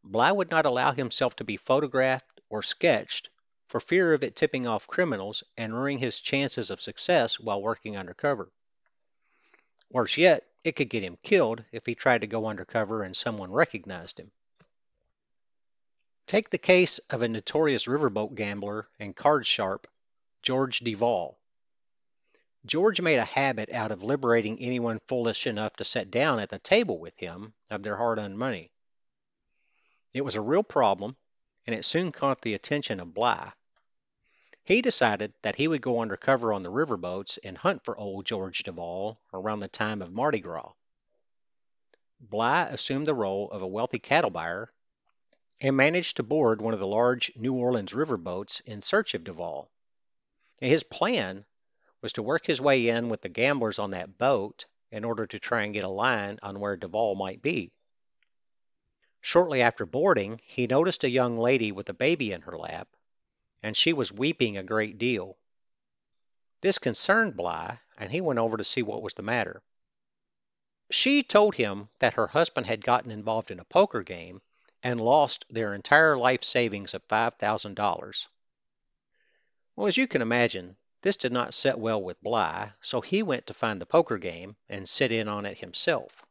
Bligh 0.02 0.32
would 0.32 0.50
not 0.50 0.64
allow 0.66 0.92
himself 0.92 1.36
to 1.36 1.44
be 1.44 1.56
photographed 1.58 2.40
or 2.48 2.62
sketched 2.62 3.28
for 3.66 3.80
fear 3.80 4.12
of 4.14 4.24
it 4.24 4.34
tipping 4.34 4.66
off 4.66 4.86
criminals 4.86 5.44
and 5.56 5.74
ruining 5.74 5.98
his 5.98 6.20
chances 6.20 6.70
of 6.70 6.80
success 6.80 7.38
while 7.38 7.60
working 7.60 7.96
undercover. 7.96 8.50
Worse 9.90 10.16
yet, 10.16 10.46
it 10.64 10.72
could 10.72 10.88
get 10.88 11.02
him 11.04 11.18
killed 11.22 11.64
if 11.70 11.84
he 11.86 11.94
tried 11.94 12.22
to 12.22 12.26
go 12.26 12.46
undercover 12.46 13.02
and 13.02 13.16
someone 13.16 13.52
recognized 13.52 14.18
him. 14.18 14.32
Take 16.26 16.50
the 16.50 16.58
case 16.58 16.98
of 17.10 17.22
a 17.22 17.28
notorious 17.28 17.86
riverboat 17.86 18.34
gambler 18.34 18.88
and 18.98 19.14
card 19.14 19.46
sharp, 19.46 19.86
George 20.42 20.80
Devall. 20.80 21.36
George 22.64 23.00
made 23.00 23.18
a 23.18 23.24
habit 23.24 23.70
out 23.70 23.90
of 23.92 24.02
liberating 24.02 24.58
anyone 24.60 25.00
foolish 25.06 25.46
enough 25.46 25.76
to 25.76 25.84
sit 25.84 26.10
down 26.10 26.38
at 26.38 26.48
the 26.48 26.58
table 26.58 26.98
with 26.98 27.18
him 27.18 27.52
of 27.70 27.82
their 27.82 27.96
hard 27.96 28.18
earned 28.18 28.38
money. 28.38 28.70
It 30.12 30.22
was 30.22 30.34
a 30.34 30.40
real 30.40 30.64
problem, 30.64 31.16
and 31.66 31.74
it 31.76 31.84
soon 31.84 32.10
caught 32.10 32.40
the 32.40 32.54
attention 32.54 32.98
of 32.98 33.14
Bligh. 33.14 33.52
He 34.64 34.82
decided 34.82 35.34
that 35.42 35.54
he 35.54 35.68
would 35.68 35.82
go 35.82 36.00
undercover 36.00 36.52
on 36.52 36.64
the 36.64 36.70
riverboats 36.70 37.38
and 37.44 37.56
hunt 37.56 37.84
for 37.84 37.96
old 37.96 38.26
George 38.26 38.64
Duval 38.64 39.20
around 39.32 39.60
the 39.60 39.68
time 39.68 40.02
of 40.02 40.12
Mardi 40.12 40.40
Gras. 40.40 40.72
Bligh 42.18 42.66
assumed 42.70 43.06
the 43.06 43.14
role 43.14 43.50
of 43.52 43.62
a 43.62 43.68
wealthy 43.68 44.00
cattle 44.00 44.30
buyer 44.30 44.72
and 45.60 45.76
managed 45.76 46.16
to 46.16 46.24
board 46.24 46.60
one 46.60 46.74
of 46.74 46.80
the 46.80 46.86
large 46.86 47.30
New 47.36 47.54
Orleans 47.54 47.94
river 47.94 48.16
boats 48.16 48.60
in 48.66 48.82
search 48.82 49.14
of 49.14 49.22
Devall. 49.22 49.70
His 50.58 50.82
plan 50.82 51.44
was 52.02 52.12
to 52.14 52.22
work 52.22 52.46
his 52.46 52.60
way 52.60 52.88
in 52.88 53.08
with 53.10 53.20
the 53.22 53.28
gamblers 53.28 53.78
on 53.78 53.92
that 53.92 54.18
boat 54.18 54.66
in 54.90 55.04
order 55.04 55.26
to 55.26 55.38
try 55.38 55.62
and 55.62 55.72
get 55.72 55.84
a 55.84 55.88
line 55.88 56.40
on 56.42 56.58
where 56.58 56.76
Duval 56.76 57.14
might 57.14 57.42
be. 57.42 57.72
Shortly 59.20 59.60
after 59.60 59.84
boarding, 59.84 60.40
he 60.44 60.66
noticed 60.66 61.04
a 61.04 61.10
young 61.10 61.38
lady 61.38 61.72
with 61.72 61.88
a 61.88 61.94
baby 61.94 62.32
in 62.32 62.42
her 62.42 62.56
lap, 62.56 62.88
and 63.62 63.76
she 63.76 63.92
was 63.92 64.12
weeping 64.12 64.56
a 64.56 64.62
great 64.62 64.96
deal. 64.98 65.36
This 66.62 66.78
concerned 66.78 67.36
Bligh, 67.36 67.78
and 67.98 68.10
he 68.10 68.20
went 68.20 68.38
over 68.38 68.56
to 68.56 68.64
see 68.64 68.82
what 68.82 69.02
was 69.02 69.14
the 69.14 69.22
matter. 69.22 69.62
She 70.90 71.22
told 71.22 71.54
him 71.54 71.88
that 71.98 72.14
her 72.14 72.26
husband 72.26 72.66
had 72.66 72.84
gotten 72.84 73.10
involved 73.10 73.50
in 73.50 73.60
a 73.60 73.64
poker 73.64 74.02
game 74.02 74.42
and 74.82 75.00
lost 75.00 75.44
their 75.50 75.74
entire 75.74 76.16
life 76.16 76.42
savings 76.42 76.94
of 76.94 77.06
$5,000. 77.06 78.26
Well, 79.76 79.86
as 79.86 79.96
you 79.96 80.08
can 80.08 80.22
imagine, 80.22 80.76
this 81.02 81.16
did 81.16 81.32
not 81.32 81.54
set 81.54 81.78
well 81.78 82.02
with 82.02 82.22
Bligh, 82.22 82.72
so 82.80 83.00
he 83.00 83.22
went 83.22 83.46
to 83.46 83.54
find 83.54 83.80
the 83.80 83.86
poker 83.86 84.18
game 84.18 84.56
and 84.68 84.88
sit 84.88 85.12
in 85.12 85.28
on 85.28 85.46
it 85.46 85.58
himself. 85.58 86.24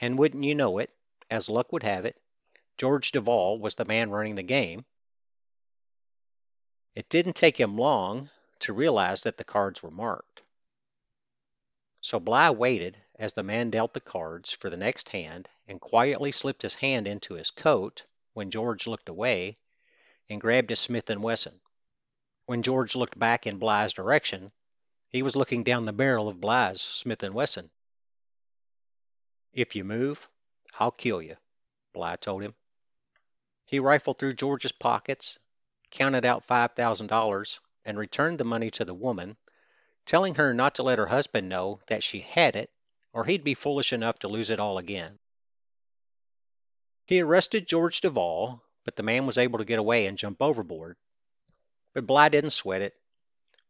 And 0.00 0.18
wouldn't 0.18 0.44
you 0.44 0.54
know 0.54 0.78
it, 0.78 0.94
as 1.30 1.48
luck 1.48 1.72
would 1.72 1.82
have 1.82 2.04
it, 2.04 2.20
George 2.76 3.12
Devall 3.12 3.60
was 3.60 3.76
the 3.76 3.84
man 3.84 4.10
running 4.10 4.34
the 4.34 4.42
game. 4.42 4.84
It 6.94 7.08
didn't 7.08 7.34
take 7.34 7.58
him 7.58 7.76
long 7.76 8.30
to 8.60 8.72
realize 8.72 9.22
that 9.22 9.36
the 9.36 9.44
cards 9.44 9.82
were 9.82 9.90
marked. 9.90 10.42
So 12.00 12.18
Bligh 12.18 12.50
waited 12.50 12.96
as 13.18 13.34
the 13.34 13.42
man 13.42 13.70
dealt 13.70 13.92
the 13.92 14.00
cards 14.00 14.52
for 14.52 14.70
the 14.70 14.76
next 14.76 15.10
hand 15.10 15.48
and 15.68 15.80
quietly 15.80 16.32
slipped 16.32 16.62
his 16.62 16.74
hand 16.74 17.06
into 17.06 17.34
his 17.34 17.50
coat 17.50 18.06
when 18.32 18.50
George 18.50 18.86
looked 18.86 19.08
away 19.08 19.58
and 20.28 20.40
grabbed 20.40 20.70
his 20.70 20.80
Smith 20.80 21.10
& 21.10 21.16
Wesson. 21.16 21.60
When 22.46 22.62
George 22.62 22.96
looked 22.96 23.18
back 23.18 23.46
in 23.46 23.58
Bligh's 23.58 23.92
direction, 23.92 24.50
he 25.08 25.22
was 25.22 25.36
looking 25.36 25.62
down 25.62 25.84
the 25.84 25.92
barrel 25.92 26.28
of 26.28 26.40
Bligh's 26.40 26.80
Smith 26.80 27.22
& 27.22 27.32
Wesson. 27.32 27.70
If 29.52 29.76
you 29.76 29.84
move, 29.84 30.28
I'll 30.78 30.90
kill 30.90 31.20
you, 31.20 31.36
Bligh 31.92 32.16
told 32.16 32.42
him. 32.42 32.54
He 33.66 33.78
rifled 33.78 34.18
through 34.18 34.34
George's 34.34 34.72
pockets, 34.72 35.38
counted 35.90 36.24
out 36.24 36.46
$5,000, 36.46 37.58
and 37.84 37.98
returned 37.98 38.38
the 38.38 38.44
money 38.44 38.70
to 38.72 38.84
the 38.84 38.94
woman, 38.94 39.36
telling 40.06 40.34
her 40.36 40.54
not 40.54 40.76
to 40.76 40.82
let 40.82 40.98
her 40.98 41.06
husband 41.06 41.48
know 41.48 41.80
that 41.86 42.02
she 42.02 42.20
had 42.20 42.56
it 42.56 42.70
or 43.12 43.24
he'd 43.24 43.44
be 43.44 43.54
foolish 43.54 43.92
enough 43.92 44.18
to 44.20 44.28
lose 44.28 44.50
it 44.50 44.60
all 44.60 44.78
again. 44.78 45.18
He 47.06 47.20
arrested 47.20 47.66
George 47.66 48.00
Devall, 48.00 48.60
but 48.84 48.96
the 48.96 49.02
man 49.02 49.26
was 49.26 49.38
able 49.38 49.58
to 49.58 49.64
get 49.64 49.78
away 49.78 50.06
and 50.06 50.16
jump 50.16 50.40
overboard. 50.40 50.96
But 51.92 52.06
Bligh 52.06 52.28
didn't 52.28 52.50
sweat 52.50 52.82
it. 52.82 52.94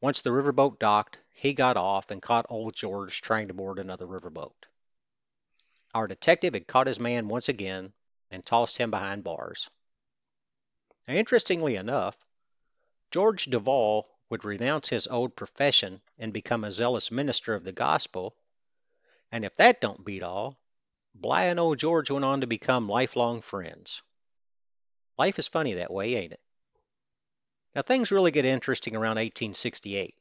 Once 0.00 0.20
the 0.20 0.30
riverboat 0.30 0.78
docked, 0.78 1.18
he 1.32 1.54
got 1.54 1.76
off 1.76 2.10
and 2.10 2.20
caught 2.20 2.46
old 2.50 2.74
George 2.74 3.22
trying 3.22 3.48
to 3.48 3.54
board 3.54 3.78
another 3.78 4.06
riverboat. 4.06 4.66
Our 5.94 6.06
detective 6.06 6.54
had 6.54 6.66
caught 6.66 6.86
his 6.86 7.00
man 7.00 7.28
once 7.28 7.48
again 7.48 7.92
and 8.30 8.44
tossed 8.44 8.76
him 8.76 8.90
behind 8.90 9.24
bars. 9.24 9.68
Now, 11.08 11.14
interestingly 11.14 11.76
enough, 11.76 12.16
George 13.10 13.46
Devall 13.46 14.04
would 14.28 14.44
renounce 14.44 14.88
his 14.88 15.06
old 15.06 15.34
profession 15.34 16.00
and 16.18 16.32
become 16.32 16.64
a 16.64 16.70
zealous 16.70 17.10
minister 17.10 17.54
of 17.54 17.64
the 17.64 17.72
gospel 17.72 18.36
and 19.32 19.44
if 19.44 19.54
that 19.56 19.80
don't 19.80 20.04
beat 20.04 20.22
all, 20.22 20.58
Bligh 21.14 21.44
and 21.44 21.60
old 21.60 21.78
George 21.78 22.10
went 22.10 22.24
on 22.24 22.40
to 22.40 22.46
become 22.46 22.88
lifelong 22.88 23.40
friends. 23.40 24.02
Life 25.18 25.38
is 25.38 25.48
funny 25.48 25.74
that 25.74 25.92
way, 25.92 26.14
ain't 26.16 26.32
it? 26.32 26.40
Now, 27.74 27.82
things 27.82 28.10
really 28.10 28.32
get 28.32 28.44
interesting 28.44 28.96
around 28.96 29.16
1868. 29.16 30.18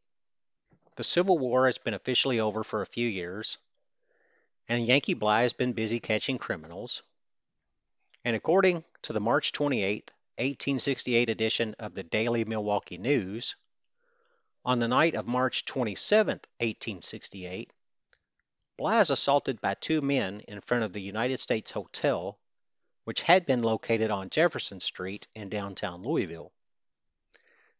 The 0.96 1.04
Civil 1.04 1.40
War 1.40 1.66
has 1.66 1.80
been 1.80 1.94
officially 1.96 2.40
over 2.40 2.64
for 2.64 2.82
a 2.82 2.88
few 2.88 3.08
years, 3.08 3.58
and 4.70 4.86
Yankee 4.86 5.16
Bligh 5.16 5.42
has 5.42 5.54
been 5.54 5.74
busy 5.74 6.00
catching 6.00 6.38
criminals. 6.38 7.02
And 8.24 8.36
according 8.36 8.84
to 9.02 9.14
the 9.14 9.20
March 9.20 9.52
28, 9.52 10.12
1868 10.38 11.30
edition 11.30 11.76
of 11.80 11.96
the 11.96 12.04
Daily 12.04 12.46
Milwaukee 12.46 13.00
News, 13.00 13.56
on 14.64 14.78
the 14.78 14.88
night 14.88 15.16
of 15.16 15.26
March 15.26 15.66
27, 15.66 16.34
1868, 16.60 17.74
Bligh 18.78 19.00
is 19.00 19.10
assaulted 19.10 19.60
by 19.60 19.74
two 19.74 20.02
men 20.02 20.42
in 20.48 20.62
front 20.62 20.84
of 20.84 20.94
the 20.94 21.02
United 21.02 21.40
States 21.40 21.72
Hotel, 21.72 22.38
which 23.06 23.24
had 23.24 23.48
been 23.48 23.64
located 23.64 24.12
on 24.12 24.30
Jefferson 24.30 24.80
Street 24.80 25.28
in 25.34 25.50
downtown 25.50 26.04
Louisville. 26.04 26.52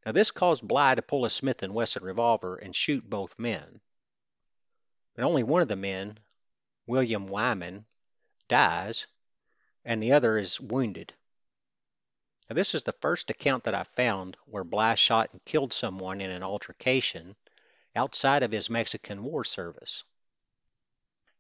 Now, 0.06 0.14
this 0.14 0.32
caused 0.32 0.68
Bligh 0.68 0.96
to 0.96 1.04
pull 1.04 1.26
a 1.26 1.30
Smith 1.30 1.62
& 1.62 1.70
Wesson 1.70 2.04
revolver 2.04 2.56
and 2.56 2.76
shoot 2.76 3.08
both 3.08 3.38
men. 3.38 3.80
But 5.14 5.26
only 5.26 5.44
one 5.44 5.62
of 5.62 5.68
the 5.68 5.76
men, 5.76 6.18
William 6.90 7.28
Wyman, 7.28 7.86
dies, 8.48 9.06
and 9.86 10.02
the 10.02 10.12
other 10.12 10.40
is 10.40 10.60
wounded. 10.60 11.14
Now, 12.50 12.56
this 12.56 12.74
is 12.74 12.82
the 12.82 12.94
first 12.94 13.30
account 13.30 13.66
that 13.66 13.76
I 13.76 13.84
found 13.84 14.36
where 14.46 14.64
Bligh 14.64 14.96
shot 14.96 15.32
and 15.32 15.46
killed 15.46 15.72
someone 15.72 16.20
in 16.20 16.32
an 16.32 16.42
altercation 16.42 17.36
outside 17.96 18.42
of 18.42 18.52
his 18.52 18.72
Mexican 18.72 19.24
War 19.24 19.44
service. 19.44 20.04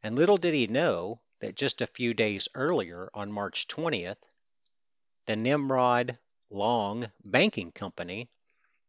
And 0.03 0.15
little 0.15 0.37
did 0.37 0.53
he 0.53 0.67
know 0.67 1.19
that 1.39 1.55
just 1.55 1.81
a 1.81 1.87
few 1.87 2.13
days 2.13 2.47
earlier, 2.53 3.09
on 3.15 3.31
March 3.31 3.67
20th, 3.67 4.21
the 5.25 5.35
Nimrod 5.35 6.19
Long 6.51 7.11
Banking 7.25 7.71
Company 7.71 8.29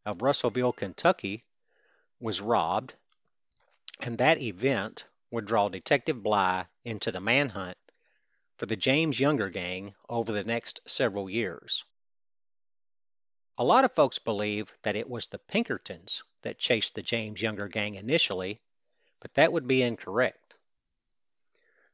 of 0.05 0.21
Russellville, 0.21 0.75
Kentucky, 0.75 1.43
was 2.19 2.43
robbed, 2.43 2.93
and 3.99 4.19
that 4.19 4.43
event 4.43 5.07
would 5.31 5.45
draw 5.45 5.69
Detective 5.69 6.23
Bligh 6.23 6.67
into 6.85 7.13
the 7.13 7.21
manhunt 7.21 7.79
for 8.57 8.67
the 8.67 8.77
James 8.77 9.19
Younger 9.19 9.49
gang 9.49 9.95
over 10.09 10.33
the 10.33 10.45
next 10.45 10.81
several 10.87 11.31
years. 11.31 11.85
A 13.57 13.65
lot 13.65 13.85
of 13.85 13.95
folks 13.95 14.19
believe 14.19 14.73
that 14.83 14.97
it 14.97 15.09
was 15.09 15.27
the 15.27 15.39
Pinkertons 15.39 16.23
that 16.43 16.59
chased 16.59 16.95
the 16.95 17.03
James 17.03 17.43
Younger 17.43 17.69
gang 17.69 17.95
initially, 17.95 18.61
but 19.21 19.35
that 19.35 19.53
would 19.53 19.67
be 19.67 19.83
incorrect. 19.83 20.55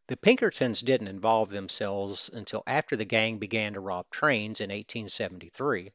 The 0.08 0.16
Pinkertons 0.16 0.80
didn't 0.80 1.08
involve 1.08 1.50
themselves 1.50 2.30
until 2.32 2.62
after 2.66 2.96
the 2.96 3.04
gang 3.04 3.38
began 3.38 3.72
to 3.72 3.80
rob 3.80 4.08
trains 4.10 4.60
in 4.60 4.70
1873. 4.70 5.92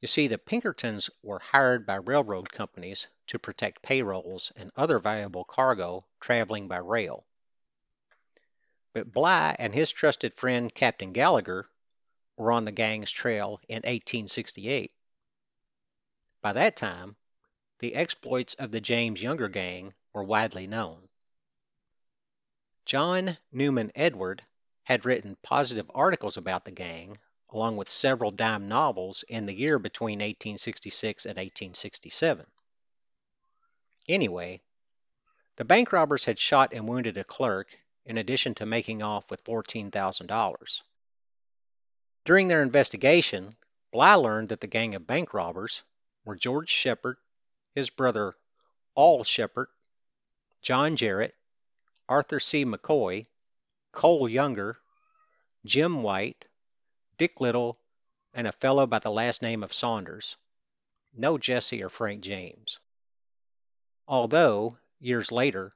You 0.00 0.06
see, 0.06 0.28
the 0.28 0.38
Pinkertons 0.38 1.10
were 1.22 1.40
hired 1.40 1.84
by 1.84 1.96
railroad 1.96 2.52
companies 2.52 3.08
to 3.26 3.38
protect 3.38 3.82
payrolls 3.82 4.52
and 4.54 4.70
other 4.76 5.00
valuable 5.00 5.44
cargo 5.44 6.06
traveling 6.20 6.68
by 6.68 6.76
rail. 6.76 7.26
But 8.92 9.12
Bligh 9.12 9.56
and 9.58 9.74
his 9.74 9.90
trusted 9.90 10.34
friend 10.34 10.72
Captain 10.72 11.12
Gallagher 11.12 11.68
were 12.36 12.52
on 12.52 12.64
the 12.64 12.72
gang's 12.72 13.10
trail 13.10 13.60
in 13.68 13.78
1868. 13.78 14.92
By 16.40 16.52
that 16.52 16.76
time, 16.76 17.16
the 17.80 17.96
exploits 17.96 18.54
of 18.54 18.70
the 18.70 18.80
James 18.80 19.20
Younger 19.20 19.48
gang 19.48 19.94
were 20.12 20.22
widely 20.22 20.68
known. 20.68 21.08
John 22.84 23.36
Newman 23.50 23.90
Edward 23.96 24.44
had 24.84 25.04
written 25.04 25.36
positive 25.42 25.90
articles 25.92 26.36
about 26.36 26.64
the 26.64 26.70
gang, 26.70 27.18
along 27.50 27.76
with 27.76 27.88
several 27.88 28.30
dime 28.30 28.68
novels 28.68 29.24
in 29.28 29.46
the 29.46 29.54
year 29.54 29.78
between 29.78 30.18
1866 30.18 31.24
and 31.24 31.36
1867. 31.36 32.46
Anyway, 34.08 34.60
the 35.56 35.64
bank 35.64 35.92
robbers 35.92 36.24
had 36.24 36.38
shot 36.38 36.72
and 36.72 36.86
wounded 36.86 37.16
a 37.16 37.24
clerk 37.24 37.76
in 38.04 38.16
addition 38.16 38.54
to 38.54 38.66
making 38.66 39.02
off 39.02 39.30
with 39.30 39.44
$14,000. 39.44 40.80
During 42.24 42.48
their 42.48 42.62
investigation, 42.62 43.56
Bligh 43.92 44.14
learned 44.14 44.48
that 44.48 44.60
the 44.60 44.66
gang 44.66 44.94
of 44.94 45.06
bank 45.06 45.32
robbers 45.32 45.82
were 46.24 46.36
George 46.36 46.68
Shepard, 46.70 47.16
his 47.74 47.90
brother 47.90 48.34
All 48.94 49.24
Shepard, 49.24 49.68
John 50.60 50.96
Jarrett, 50.96 51.34
Arthur 52.08 52.40
C. 52.40 52.64
McCoy, 52.64 53.26
Cole 53.92 54.28
Younger, 54.28 54.76
Jim 55.64 56.02
White, 56.02 56.48
Dick 57.18 57.40
Little, 57.40 57.78
and 58.32 58.46
a 58.46 58.52
fellow 58.52 58.86
by 58.86 59.00
the 59.00 59.10
last 59.10 59.42
name 59.42 59.64
of 59.64 59.72
Saunders. 59.72 60.36
No 61.12 61.36
Jesse 61.36 61.82
or 61.82 61.88
Frank 61.88 62.22
James. 62.22 62.78
Although, 64.06 64.78
years 65.00 65.32
later, 65.32 65.72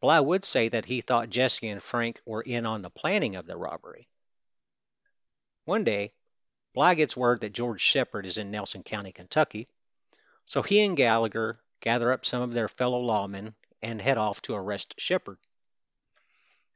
Bligh 0.00 0.20
would 0.20 0.44
say 0.44 0.68
that 0.68 0.84
he 0.84 1.00
thought 1.00 1.30
Jesse 1.30 1.68
and 1.68 1.82
Frank 1.82 2.20
were 2.24 2.42
in 2.42 2.64
on 2.64 2.82
the 2.82 2.90
planning 2.90 3.34
of 3.34 3.46
the 3.46 3.56
robbery. 3.56 4.08
One 5.64 5.82
day, 5.82 6.12
Bligh 6.74 6.94
gets 6.94 7.16
word 7.16 7.40
that 7.40 7.52
George 7.52 7.80
Shepard 7.80 8.24
is 8.24 8.38
in 8.38 8.50
Nelson 8.50 8.82
County, 8.82 9.12
Kentucky, 9.12 9.66
so 10.46 10.62
he 10.62 10.84
and 10.84 10.96
Gallagher 10.96 11.58
gather 11.80 12.12
up 12.12 12.24
some 12.24 12.42
of 12.42 12.52
their 12.52 12.68
fellow 12.68 13.00
lawmen 13.00 13.54
and 13.82 14.00
head 14.00 14.18
off 14.18 14.42
to 14.42 14.54
arrest 14.54 14.94
Shepard. 14.98 15.38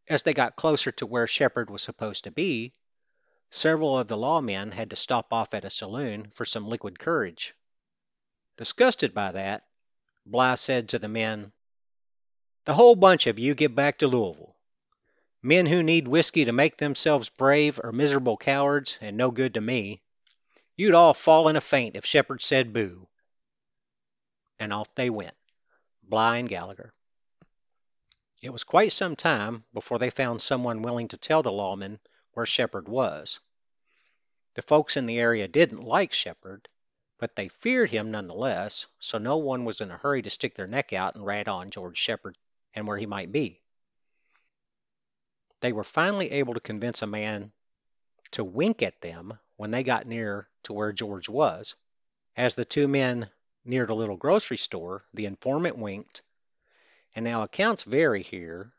As 0.08 0.22
they 0.22 0.32
got 0.34 0.56
closer 0.56 0.90
to 0.92 1.06
where 1.06 1.26
Shepard 1.26 1.70
was 1.70 1.82
supposed 1.82 2.24
to 2.24 2.30
be, 2.30 2.72
several 3.50 3.98
of 3.98 4.08
the 4.08 4.16
lawmen 4.16 4.72
had 4.72 4.90
to 4.90 4.96
stop 4.96 5.32
off 5.32 5.54
at 5.54 5.64
a 5.64 5.70
saloon 5.70 6.28
for 6.30 6.44
some 6.44 6.68
liquid 6.68 6.98
courage. 6.98 7.54
Disgusted 8.56 9.14
by 9.14 9.32
that, 9.32 9.64
Bligh 10.26 10.56
said 10.56 10.88
to 10.90 10.98
the 10.98 11.08
men, 11.08 11.52
The 12.64 12.74
whole 12.74 12.96
bunch 12.96 13.26
of 13.26 13.38
you 13.38 13.54
get 13.54 13.74
back 13.74 13.98
to 13.98 14.08
Louisville. 14.08 14.56
Men 15.42 15.66
who 15.66 15.82
need 15.82 16.08
whiskey 16.08 16.44
to 16.44 16.52
make 16.52 16.76
themselves 16.76 17.28
brave 17.28 17.80
are 17.82 17.92
miserable 17.92 18.36
cowards 18.36 18.98
and 19.00 19.16
no 19.16 19.30
good 19.30 19.54
to 19.54 19.60
me. 19.60 20.02
You'd 20.76 20.94
all 20.94 21.14
fall 21.14 21.48
in 21.48 21.56
a 21.56 21.60
faint 21.60 21.96
if 21.96 22.04
Shepard 22.04 22.42
said 22.42 22.72
boo. 22.72 23.08
And 24.58 24.72
off 24.72 24.94
they 24.94 25.08
went, 25.08 25.36
Bligh 26.02 26.38
and 26.38 26.48
Gallagher. 26.48 26.92
It 28.42 28.50
was 28.50 28.64
quite 28.64 28.92
some 28.92 29.16
time 29.16 29.64
before 29.72 29.98
they 29.98 30.10
found 30.10 30.42
someone 30.42 30.82
willing 30.82 31.08
to 31.08 31.16
tell 31.16 31.42
the 31.42 31.52
lawmen 31.52 31.98
where 32.38 32.46
Shepard 32.46 32.88
was. 32.88 33.38
The 34.54 34.62
folks 34.62 34.96
in 34.96 35.04
the 35.04 35.18
area 35.18 35.46
didn't 35.46 35.84
like 35.84 36.14
Shepard, 36.14 36.68
but 37.18 37.36
they 37.36 37.48
feared 37.48 37.90
him 37.90 38.10
nonetheless, 38.10 38.86
so 38.98 39.18
no 39.18 39.36
one 39.36 39.66
was 39.66 39.82
in 39.82 39.90
a 39.90 39.98
hurry 39.98 40.22
to 40.22 40.30
stick 40.30 40.54
their 40.54 40.66
neck 40.66 40.94
out 40.94 41.14
and 41.14 41.26
rat 41.26 41.48
on 41.48 41.70
George 41.70 41.98
Shepard 41.98 42.38
and 42.74 42.86
where 42.86 42.96
he 42.96 43.06
might 43.06 43.30
be 43.30 43.60
they 45.60 45.72
were 45.72 45.84
finally 45.84 46.30
able 46.30 46.54
to 46.54 46.60
convince 46.60 47.02
a 47.02 47.06
man 47.06 47.52
to 48.30 48.44
wink 48.44 48.82
at 48.82 49.00
them 49.00 49.38
when 49.56 49.70
they 49.70 49.82
got 49.82 50.06
near 50.06 50.48
to 50.62 50.72
where 50.72 50.92
George 50.92 51.28
was. 51.28 51.74
As 52.36 52.54
the 52.54 52.64
two 52.64 52.86
men 52.86 53.30
neared 53.64 53.90
a 53.90 53.94
little 53.94 54.16
grocery 54.16 54.56
store, 54.56 55.04
the 55.12 55.26
informant 55.26 55.76
winked. 55.76 56.22
And 57.16 57.24
now 57.24 57.42
accounts 57.42 57.82
vary 57.82 58.22
here. 58.22 58.72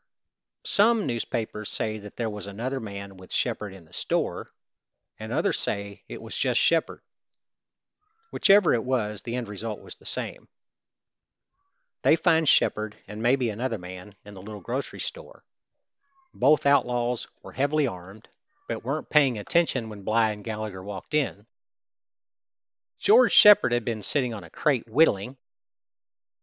Some 0.64 1.06
newspapers 1.06 1.70
say 1.70 1.98
that 1.98 2.16
there 2.16 2.28
was 2.30 2.46
another 2.46 2.80
man 2.80 3.16
with 3.16 3.32
Shepard 3.32 3.72
in 3.72 3.86
the 3.86 3.92
store, 3.92 4.48
and 5.18 5.32
others 5.32 5.58
say 5.58 6.02
it 6.08 6.20
was 6.20 6.36
just 6.36 6.60
Shepard. 6.60 7.00
Whichever 8.30 8.74
it 8.74 8.84
was, 8.84 9.22
the 9.22 9.36
end 9.36 9.48
result 9.48 9.80
was 9.80 9.96
the 9.96 10.04
same. 10.06 10.48
They 12.02 12.14
find 12.16 12.48
Shepard 12.48 12.96
and 13.08 13.22
maybe 13.22 13.50
another 13.50 13.78
man 13.78 14.14
in 14.24 14.34
the 14.34 14.42
little 14.42 14.60
grocery 14.60 15.00
store. 15.00 15.44
Both 16.32 16.66
outlaws 16.66 17.26
were 17.42 17.52
heavily 17.52 17.86
armed, 17.86 18.28
but 18.68 18.84
weren't 18.84 19.10
paying 19.10 19.38
attention 19.38 19.88
when 19.88 20.02
Bligh 20.02 20.30
and 20.30 20.44
Gallagher 20.44 20.82
walked 20.82 21.14
in. 21.14 21.46
George 22.98 23.32
Shepard 23.32 23.72
had 23.72 23.84
been 23.84 24.02
sitting 24.02 24.34
on 24.34 24.44
a 24.44 24.50
crate 24.50 24.88
whittling. 24.88 25.36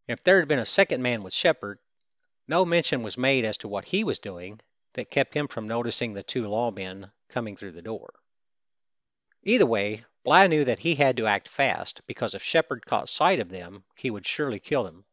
If 0.07 0.23
there 0.23 0.39
had 0.39 0.47
been 0.47 0.59
a 0.59 0.65
second 0.65 1.01
man 1.01 1.23
with 1.23 1.33
Shepard, 1.33 1.79
no 2.47 2.65
mention 2.65 3.03
was 3.03 3.17
made 3.17 3.43
as 3.45 3.57
to 3.57 3.67
what 3.67 3.85
he 3.85 4.03
was 4.03 4.19
doing 4.19 4.59
that 4.93 5.11
kept 5.11 5.33
him 5.33 5.47
from 5.47 5.67
noticing 5.67 6.13
the 6.13 6.23
two 6.23 6.47
lawmen 6.47 7.11
coming 7.29 7.55
through 7.55 7.73
the 7.73 7.81
door. 7.81 8.13
Either 9.43 9.65
way, 9.65 10.03
Bligh 10.23 10.47
knew 10.47 10.65
that 10.65 10.79
he 10.79 10.95
had 10.95 11.17
to 11.17 11.27
act 11.27 11.47
fast 11.47 12.01
because 12.07 12.33
if 12.33 12.43
Shepard 12.43 12.85
caught 12.85 13.09
sight 13.09 13.39
of 13.39 13.49
them, 13.49 13.83
he 13.95 14.09
would 14.09 14.25
surely 14.25 14.59
kill 14.59 14.83
them. 14.83 15.03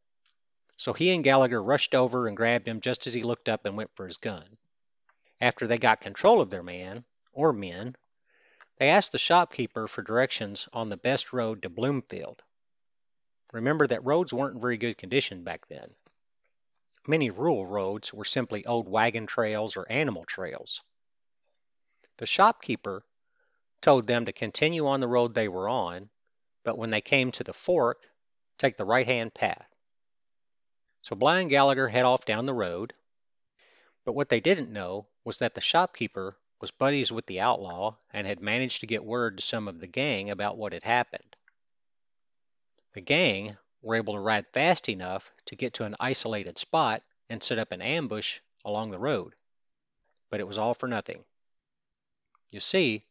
So 0.77 0.93
he 0.93 1.13
and 1.13 1.23
Gallagher 1.23 1.63
rushed 1.63 1.95
over 1.95 2.27
and 2.27 2.37
grabbed 2.37 2.67
him 2.67 2.81
just 2.81 3.07
as 3.07 3.15
he 3.15 3.23
looked 3.23 3.49
up 3.49 3.65
and 3.65 3.77
went 3.77 3.95
for 3.95 4.07
his 4.07 4.17
gun. 4.17 4.57
After 5.41 5.67
they 5.67 5.79
got 5.79 6.01
control 6.01 6.41
of 6.41 6.51
their 6.51 6.63
man, 6.63 7.05
or 7.33 7.53
men, 7.53 7.95
they 8.79 8.89
asked 8.89 9.13
the 9.13 9.19
shopkeeper 9.19 9.87
for 9.87 10.03
directions 10.03 10.69
on 10.73 10.89
the 10.89 10.97
best 10.97 11.33
road 11.33 11.63
to 11.63 11.69
Bloomfield. 11.69 12.43
Remember 13.53 13.87
that 13.87 14.05
roads 14.05 14.33
weren't 14.33 14.55
in 14.55 14.61
very 14.61 14.77
good 14.77 14.99
condition 14.99 15.45
back 15.45 15.67
then. 15.69 15.95
Many 17.07 17.31
rural 17.31 17.67
roads 17.67 18.15
were 18.15 18.25
simply 18.25 18.65
old 18.65 18.89
wagon 18.89 19.27
trails 19.27 19.77
or 19.77 19.91
animal 19.91 20.25
trails. 20.25 20.83
The 22.17 22.27
shopkeeper 22.27 23.05
told 23.83 24.07
them 24.07 24.25
to 24.25 24.33
continue 24.33 24.87
on 24.87 25.01
the 25.01 25.09
road 25.09 25.35
they 25.35 25.49
were 25.49 25.69
on, 25.69 26.09
but 26.63 26.79
when 26.79 26.91
they 26.91 27.03
came 27.03 27.31
to 27.33 27.45
the 27.45 27.53
fork, 27.53 28.09
take 28.57 28.79
the 28.79 28.85
right 28.87 29.07
hand 29.07 29.35
path. 29.35 29.69
So 31.03 31.15
Bligh 31.15 31.41
and 31.41 31.51
Gallagher 31.51 31.89
head 31.89 32.07
off 32.07 32.25
down 32.25 32.47
the 32.47 32.55
road, 32.55 32.95
but 34.07 34.15
what 34.15 34.31
they 34.31 34.41
didn't 34.41 34.73
know 34.73 35.07
was 35.25 35.39
that 35.39 35.55
the 35.55 35.61
shopkeeper 35.61 36.39
was 36.61 36.71
buddies 36.71 37.13
with 37.13 37.27
the 37.27 37.41
outlaw 37.41 37.97
and 38.15 38.27
had 38.27 38.41
managed 38.41 38.81
to 38.81 38.87
get 38.87 39.05
word 39.05 39.37
to 39.37 39.43
some 39.43 39.69
of 39.69 39.81
the 39.81 39.87
gang 39.87 40.31
about 40.31 40.57
what 40.57 40.73
had 40.73 40.85
happened. 40.85 41.37
The 42.95 43.03
gang 43.03 43.59
were 43.85 43.97
able 43.97 44.15
to 44.15 44.21
ride 44.21 44.47
fast 44.53 44.89
enough 44.89 45.31
to 45.45 45.57
get 45.57 45.75
to 45.75 45.85
an 45.85 45.95
isolated 46.01 46.57
spot 46.59 47.03
and 47.29 47.43
set 47.43 47.59
up 47.59 47.71
an 47.71 47.83
ambush 47.83 48.41
along 48.65 48.91
the 48.91 48.99
road. 48.99 49.35
But 50.31 50.41
it 50.41 50.49
was 50.49 50.57
all 50.57 50.73
for 50.73 50.89
nothing. 50.89 51.23
You 52.51 52.61
see, 52.61 53.05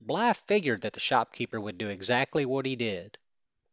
Bligh 0.00 0.34
figured 0.34 0.82
that 0.82 0.92
the 0.92 1.00
shopkeeper 1.00 1.60
would 1.60 1.78
do 1.78 1.88
exactly 1.88 2.46
what 2.46 2.64
he 2.64 2.76
did, 2.76 3.18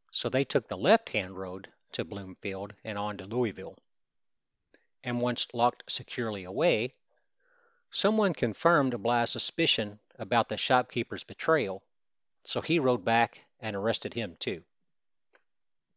so 0.10 0.30
they 0.30 0.44
took 0.44 0.68
the 0.68 0.78
left-hand 0.78 1.38
road 1.38 1.70
to 1.92 2.06
Bloomfield 2.06 2.74
and 2.84 2.98
on 2.98 3.18
to 3.18 3.26
Louisville. 3.26 3.76
And 5.04 5.22
once 5.22 5.48
locked 5.54 5.92
securely 5.92 6.44
away, 6.44 6.96
someone 7.92 8.34
confirmed 8.34 9.04
Bligh's 9.04 9.32
suspicion 9.32 10.00
about 10.18 10.50
the 10.50 10.58
shopkeeper's 10.58 11.24
betrayal, 11.24 11.84
so 12.46 12.62
he 12.62 12.80
rode 12.80 13.06
back 13.06 13.42
and 13.60 13.76
arrested 13.76 14.14
him 14.14 14.38
too. 14.40 14.64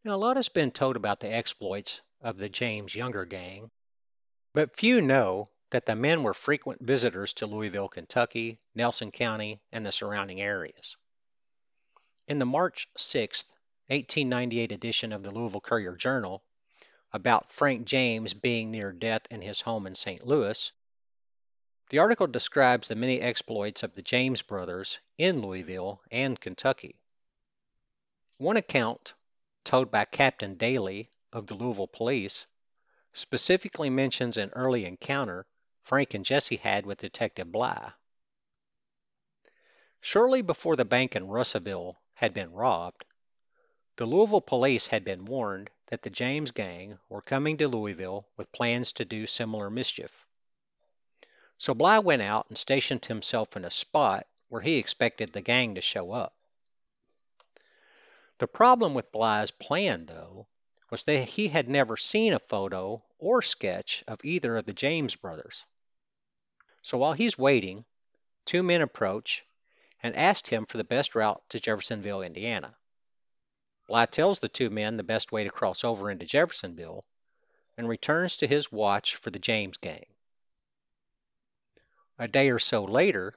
Now, 0.07 0.17
a 0.17 0.17
lot 0.17 0.37
has 0.37 0.51
been 0.51 0.71
told 0.71 0.97
about 0.97 1.21
the 1.21 1.33
exploits 1.33 2.03
of 2.21 2.37
the 2.37 2.51
James 2.51 2.95
Younger 2.95 3.25
gang, 3.25 3.71
but 4.53 4.77
few 4.77 5.01
know 5.01 5.49
that 5.71 5.87
the 5.87 5.97
men 5.97 6.23
were 6.23 6.35
frequent 6.35 6.83
visitors 6.83 7.33
to 7.35 7.47
Louisville, 7.47 7.89
Kentucky, 7.89 8.61
Nelson 8.75 9.11
County, 9.11 9.63
and 9.73 9.87
the 9.87 9.93
surrounding 9.93 10.43
areas. 10.43 10.99
In 12.29 12.39
the 12.39 12.45
March 12.45 12.87
6, 12.99 13.45
1898 13.87 14.73
edition 14.73 15.11
of 15.15 15.23
the 15.23 15.31
Louisville 15.31 15.63
Courier 15.63 15.97
Journal, 15.97 16.43
about 17.11 17.51
Frank 17.51 17.87
James 17.87 18.35
being 18.35 18.71
near 18.71 18.93
death 18.93 19.23
in 19.31 19.41
his 19.41 19.63
home 19.63 19.87
in 19.87 19.95
St. 19.95 20.27
Louis, 20.27 20.71
the 21.89 21.99
article 21.99 22.27
describes 22.27 22.89
the 22.89 22.95
many 22.95 23.23
exploits 23.23 23.83
of 23.83 23.95
the 23.95 24.03
James 24.03 24.43
brothers 24.43 24.99
in 25.17 25.41
Louisville 25.41 26.03
and 26.11 26.39
Kentucky. 26.39 26.95
One 28.37 28.59
account, 28.59 29.15
told 29.65 29.91
by 29.91 30.05
Captain 30.05 30.55
Daly 30.55 31.11
of 31.33 31.47
the 31.47 31.55
Louisville 31.55 31.89
Police, 31.89 32.47
specifically 33.13 33.91
mentions 33.91 34.37
an 34.37 34.51
early 34.51 34.85
encounter 34.85 35.47
Frank 35.83 36.15
and 36.15 36.25
Jesse 36.25 36.57
had 36.57 36.87
with 36.87 36.99
Detective 36.99 37.51
Bligh. 37.51 37.93
Shortly 40.01 40.43
before 40.43 40.77
the 40.77 40.85
bank 40.85 41.17
in 41.17 41.29
Russellville 41.29 41.97
had 42.15 42.35
been 42.35 42.53
robbed, 42.53 43.05
the 43.97 44.07
Louisville 44.07 44.41
police 44.41 44.89
had 44.89 45.05
been 45.05 45.25
warned 45.25 45.71
that 45.87 46.03
the 46.03 46.11
James 46.11 46.51
gang 46.51 46.99
were 47.09 47.23
coming 47.23 47.57
to 47.59 47.69
Louisville 47.69 48.27
with 48.37 48.53
plans 48.53 48.93
to 48.95 49.05
do 49.05 49.27
similar 49.27 49.71
mischief. 49.71 50.27
So 51.57 51.75
Bligh 51.75 52.01
went 52.01 52.23
out 52.23 52.47
and 52.49 52.59
stationed 52.59 53.07
himself 53.07 53.57
in 53.57 53.65
a 53.65 53.71
spot 53.71 54.27
where 54.49 54.63
he 54.63 54.77
expected 54.77 55.33
the 55.33 55.41
gang 55.41 55.77
to 55.77 55.81
show 55.81 56.13
up. 56.13 56.35
The 58.39 58.49
problem 58.49 58.95
with 58.95 59.13
Bligh's 59.13 59.53
plan, 59.53 60.07
though, 60.07 60.49
was 60.91 61.05
that 61.05 61.29
he 61.29 61.49
had 61.49 61.69
never 61.69 61.97
seen 61.97 62.33
a 62.33 62.39
photo 62.39 63.05
or 63.19 63.43
sketch 63.43 64.03
of 64.09 64.25
either 64.25 64.57
of 64.57 64.67
the 64.67 64.73
James 64.73 65.15
brothers. 65.15 65.65
So 66.83 66.99
while 66.99 67.13
he's 67.13 67.39
waiting, 67.39 67.85
two 68.45 68.63
men 68.63 68.83
approach 68.83 69.45
and 70.03 70.17
ask 70.17 70.49
him 70.49 70.67
for 70.67 70.77
the 70.77 70.85
best 70.85 71.15
route 71.15 71.43
to 71.51 71.61
Jeffersonville, 71.61 72.23
Indiana. 72.23 72.77
Bligh 73.87 74.07
tells 74.07 74.41
the 74.41 74.49
two 74.49 74.69
men 74.69 74.97
the 74.97 75.03
best 75.03 75.31
way 75.31 75.45
to 75.45 75.51
cross 75.51 75.85
over 75.85 76.11
into 76.11 76.27
Jeffersonville 76.27 77.05
and 77.77 77.89
returns 77.89 78.37
to 78.39 78.47
his 78.47 78.73
watch 78.73 79.17
for 79.17 79.31
the 79.31 79.39
James 79.39 79.77
gang. 79.77 80.07
A 82.19 82.29
day 82.29 82.51
or 82.51 82.59
so 82.59 82.85
later, 82.85 83.35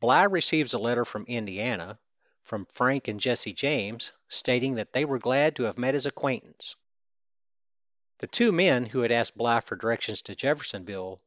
Bligh 0.00 0.24
receives 0.24 0.74
a 0.74 0.78
letter 0.78 1.04
from 1.04 1.24
Indiana 1.26 1.98
from 2.44 2.66
Frank 2.66 3.08
and 3.08 3.20
Jesse 3.20 3.52
James 3.52 4.12
stating 4.28 4.76
that 4.76 4.92
they 4.92 5.04
were 5.04 5.18
glad 5.18 5.56
to 5.56 5.64
have 5.64 5.78
met 5.78 5.94
his 5.94 6.06
acquaintance. 6.06 6.76
The 8.18 8.26
two 8.26 8.52
men 8.52 8.86
who 8.86 9.00
had 9.00 9.10
asked 9.10 9.36
Bligh 9.36 9.60
for 9.60 9.76
directions 9.76 10.22
to 10.22 10.34
Jeffersonville 10.34 11.20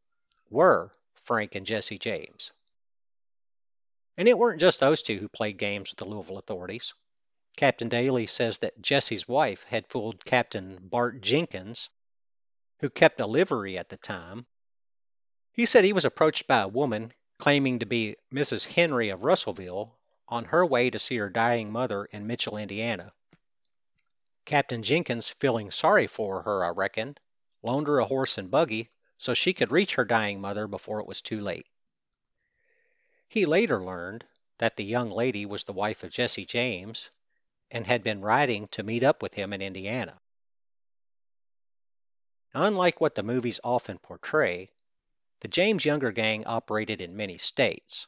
were 0.49 0.91
Frank 1.15 1.55
and 1.55 1.65
Jesse 1.65 1.97
James. 1.97 2.51
And 4.15 4.27
it 4.27 4.37
weren't 4.37 4.61
just 4.61 4.79
those 4.79 5.03
two 5.03 5.17
who 5.17 5.27
played 5.27 5.57
games 5.57 5.91
with 5.91 5.97
the 5.97 6.05
Louisville 6.05 6.37
authorities. 6.37 6.93
Captain 7.55 7.89
Daly 7.89 8.27
says 8.27 8.59
that 8.59 8.81
Jesse's 8.81 9.27
wife 9.27 9.63
had 9.63 9.87
fooled 9.87 10.23
Captain 10.23 10.77
Bart 10.79 11.21
Jenkins, 11.21 11.89
who 12.79 12.89
kept 12.89 13.19
a 13.19 13.25
livery 13.25 13.77
at 13.77 13.89
the 13.89 13.97
time. 13.97 14.45
He 15.51 15.65
said 15.65 15.83
he 15.83 15.93
was 15.93 16.05
approached 16.05 16.47
by 16.47 16.61
a 16.61 16.67
woman 16.67 17.11
claiming 17.39 17.79
to 17.79 17.87
be 17.87 18.15
Mrs. 18.31 18.65
Henry 18.65 19.09
of 19.09 19.23
Russellville 19.23 19.96
on 20.29 20.45
her 20.45 20.65
way 20.65 20.89
to 20.89 20.99
see 20.99 21.17
her 21.17 21.29
dying 21.29 21.71
mother 21.71 22.05
in 22.05 22.27
Mitchell, 22.27 22.57
Indiana. 22.57 23.13
Captain 24.45 24.83
Jenkins, 24.83 25.29
feeling 25.29 25.71
sorry 25.71 26.07
for 26.07 26.41
her, 26.43 26.63
I 26.63 26.69
reckon, 26.69 27.17
loaned 27.63 27.87
her 27.87 27.99
a 27.99 28.05
horse 28.05 28.37
and 28.37 28.51
buggy 28.51 28.89
so 29.17 29.33
she 29.33 29.53
could 29.53 29.71
reach 29.71 29.95
her 29.95 30.05
dying 30.05 30.39
mother 30.39 30.67
before 30.67 30.99
it 30.99 31.07
was 31.07 31.21
too 31.21 31.41
late. 31.41 31.67
He 33.27 33.45
later 33.45 33.83
learned 33.83 34.25
that 34.57 34.77
the 34.77 34.85
young 34.85 35.09
lady 35.09 35.45
was 35.45 35.63
the 35.63 35.73
wife 35.73 36.03
of 36.03 36.11
Jesse 36.11 36.45
James 36.45 37.09
and 37.69 37.85
had 37.85 38.03
been 38.03 38.21
riding 38.21 38.67
to 38.69 38.83
meet 38.83 39.03
up 39.03 39.21
with 39.21 39.33
him 39.33 39.51
in 39.53 39.61
Indiana. 39.61 40.19
Unlike 42.53 43.01
what 43.01 43.15
the 43.15 43.23
movies 43.23 43.59
often 43.63 43.99
portray, 43.99 44.71
the 45.41 45.47
James 45.47 45.85
Younger 45.85 46.11
gang 46.11 46.45
operated 46.45 47.01
in 47.01 47.17
many 47.17 47.37
states. 47.37 48.07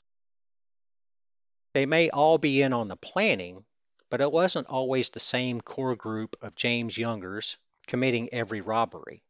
They 1.73 1.85
may 1.85 2.09
all 2.09 2.37
be 2.37 2.61
in 2.61 2.73
on 2.73 2.87
the 2.87 2.95
planning, 2.95 3.65
but 4.09 4.21
it 4.21 4.31
wasn't 4.31 4.67
always 4.67 5.09
the 5.09 5.19
same 5.19 5.61
core 5.61 5.95
group 5.95 6.35
of 6.41 6.55
James 6.55 6.97
Youngers 6.97 7.57
committing 7.87 8.33
every 8.33 8.61
robbery 8.61 9.23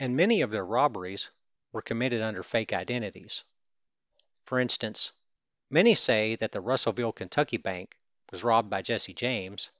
and 0.00 0.16
many 0.16 0.42
of 0.42 0.50
their 0.50 0.64
robberies 0.64 1.28
were 1.72 1.82
committed 1.82 2.22
under 2.22 2.42
fake 2.42 2.72
identities. 2.72 3.44
For 4.44 4.60
instance, 4.60 5.10
many 5.70 5.94
say 5.94 6.36
that 6.36 6.52
the 6.52 6.60
Russellville, 6.60 7.12
Kentucky 7.12 7.56
bank 7.56 7.98
was 8.30 8.44
robbed 8.44 8.70
by 8.70 8.82
Jesse 8.82 9.14
James, 9.14 9.70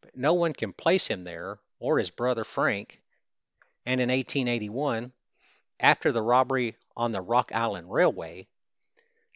but 0.00 0.16
no 0.16 0.34
one 0.34 0.52
can 0.52 0.72
place 0.72 1.06
him 1.06 1.24
there 1.24 1.58
or 1.80 1.98
his 1.98 2.10
brother 2.10 2.44
Frank. 2.44 3.02
And 3.84 4.00
in 4.00 4.08
1881, 4.08 5.12
after 5.80 6.12
the 6.12 6.22
robbery 6.22 6.76
on 6.96 7.12
the 7.12 7.20
Rock 7.20 7.52
Island 7.52 7.90
Railway, 7.90 8.46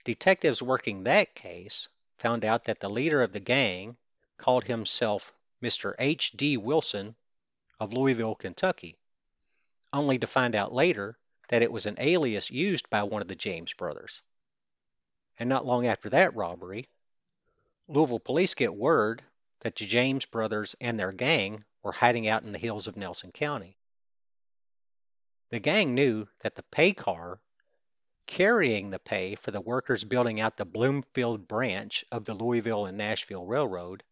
detectives 0.09 0.62
working 0.62 1.05
that 1.05 1.35
case 1.35 1.87
found 2.16 2.42
out 2.42 2.64
that 2.64 2.81
the 2.81 2.88
leader 2.88 3.21
of 3.21 3.31
the 3.31 3.40
gang 3.40 3.94
called 4.38 4.64
himself 4.64 5.35
Mr. 5.62 5.94
H. 5.99 6.33
D. 6.33 6.57
Wilson 6.57 7.14
of 7.79 7.92
Louisville, 7.92 8.35
Kentucky 8.35 8.97
only 9.92 10.18
to 10.18 10.27
find 10.27 10.55
out 10.55 10.73
later 10.73 11.18
that 11.49 11.61
it 11.61 11.71
was 11.71 11.85
an 11.85 11.97
alias 11.99 12.51
used 12.51 12.88
by 12.88 13.03
one 13.03 13.21
of 13.21 13.29
the 13.29 13.35
James 13.35 13.75
brothers. 13.75 14.23
And 15.38 15.47
not 15.47 15.66
long 15.66 15.87
after 15.87 16.09
that 16.09 16.35
robbery, 16.35 16.88
Louisville 17.87 18.18
police 18.18 18.55
get 18.55 18.75
word 18.75 19.23
that 19.61 19.77
the 19.77 19.85
James 19.85 20.25
brothers 20.25 20.75
and 20.81 20.99
their 20.99 21.12
gang 21.12 21.66
were 21.83 21.92
hiding 21.92 22.27
out 22.27 22.44
in 22.44 22.53
the 22.53 22.59
hills 22.59 22.87
of 22.87 22.97
Nelson 22.97 23.31
County. 23.31 23.77
The 25.51 25.59
gang 25.61 25.94
knew 25.94 26.29
that 26.40 26.55
the 26.55 26.62
pay 26.62 26.94
car 26.94 27.40
carrying 28.28 28.90
the 28.90 28.98
pay 28.98 29.34
for 29.34 29.50
the 29.50 29.60
workers 29.60 30.04
building 30.04 30.38
out 30.38 30.58
the 30.58 30.64
Bloomfield 30.66 31.48
branch 31.48 32.04
of 32.12 32.26
the 32.26 32.34
Louisville 32.34 32.84
and 32.84 32.98
Nashville 32.98 33.46
Railroad 33.46 34.04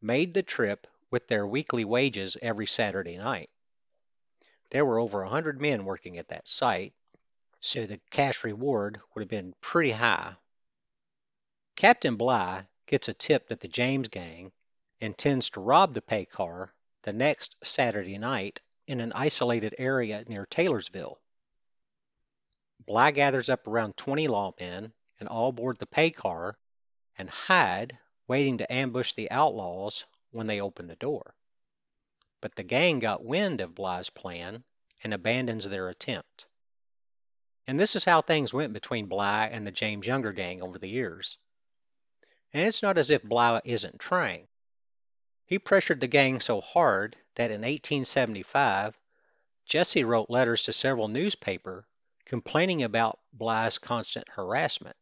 made 0.00 0.32
the 0.32 0.42
trip 0.44 0.86
with 1.10 1.26
their 1.26 1.44
weekly 1.44 1.84
wages 1.84 2.36
every 2.40 2.66
Saturday 2.66 3.18
night. 3.18 3.50
There 4.70 4.84
were 4.84 5.00
over 5.00 5.20
a 5.20 5.26
100 5.26 5.60
men 5.60 5.84
working 5.84 6.16
at 6.16 6.28
that 6.28 6.46
site, 6.46 6.94
so 7.60 7.86
the 7.86 8.00
cash 8.10 8.44
reward 8.44 9.00
would 9.12 9.22
have 9.22 9.28
been 9.28 9.52
pretty 9.60 9.90
high. 9.90 10.36
Captain 11.74 12.14
Bligh 12.14 12.62
gets 12.86 13.08
a 13.08 13.14
tip 13.14 13.48
that 13.48 13.58
the 13.58 13.68
James 13.68 14.06
gang 14.06 14.52
intends 15.00 15.50
to 15.50 15.60
rob 15.60 15.92
the 15.92 16.02
pay 16.02 16.24
car 16.24 16.72
the 17.02 17.12
next 17.12 17.56
Saturday 17.64 18.16
night 18.16 18.60
in 18.86 19.00
an 19.00 19.12
isolated 19.12 19.74
area 19.76 20.24
near 20.28 20.46
Taylorsville. 20.46 21.18
Bligh 22.86 23.12
gathers 23.12 23.48
up 23.48 23.66
around 23.66 23.96
20 23.96 24.28
lawmen 24.28 24.92
and 25.18 25.28
all 25.28 25.52
board 25.52 25.78
the 25.78 25.86
pay 25.86 26.10
car 26.10 26.58
and 27.16 27.30
hide, 27.30 27.98
waiting 28.28 28.58
to 28.58 28.70
ambush 28.72 29.14
the 29.14 29.30
outlaws 29.30 30.04
when 30.32 30.46
they 30.46 30.60
open 30.60 30.86
the 30.86 30.96
door. 30.96 31.34
But 32.40 32.56
the 32.56 32.62
gang 32.62 32.98
got 32.98 33.24
wind 33.24 33.62
of 33.62 33.74
Bligh's 33.74 34.10
plan 34.10 34.64
and 35.02 35.14
abandons 35.14 35.66
their 35.66 35.88
attempt. 35.88 36.46
And 37.66 37.80
this 37.80 37.96
is 37.96 38.04
how 38.04 38.20
things 38.20 38.52
went 38.52 38.74
between 38.74 39.06
Bligh 39.06 39.46
and 39.46 39.66
the 39.66 39.70
James 39.72 40.06
Younger 40.06 40.32
gang 40.32 40.62
over 40.62 40.78
the 40.78 40.88
years. 40.88 41.38
And 42.52 42.66
it's 42.66 42.82
not 42.82 42.98
as 42.98 43.10
if 43.10 43.22
Bligh 43.22 43.62
isn't 43.64 43.98
trying. 43.98 44.46
He 45.46 45.58
pressured 45.58 46.00
the 46.00 46.06
gang 46.06 46.40
so 46.40 46.60
hard 46.60 47.16
that 47.36 47.50
in 47.50 47.62
1875, 47.62 48.98
Jesse 49.64 50.04
wrote 50.04 50.28
letters 50.28 50.64
to 50.64 50.74
several 50.74 51.08
newspapers 51.08 51.84
complaining 52.24 52.82
about 52.82 53.20
Bligh's 53.32 53.78
constant 53.78 54.28
harassment. 54.28 54.96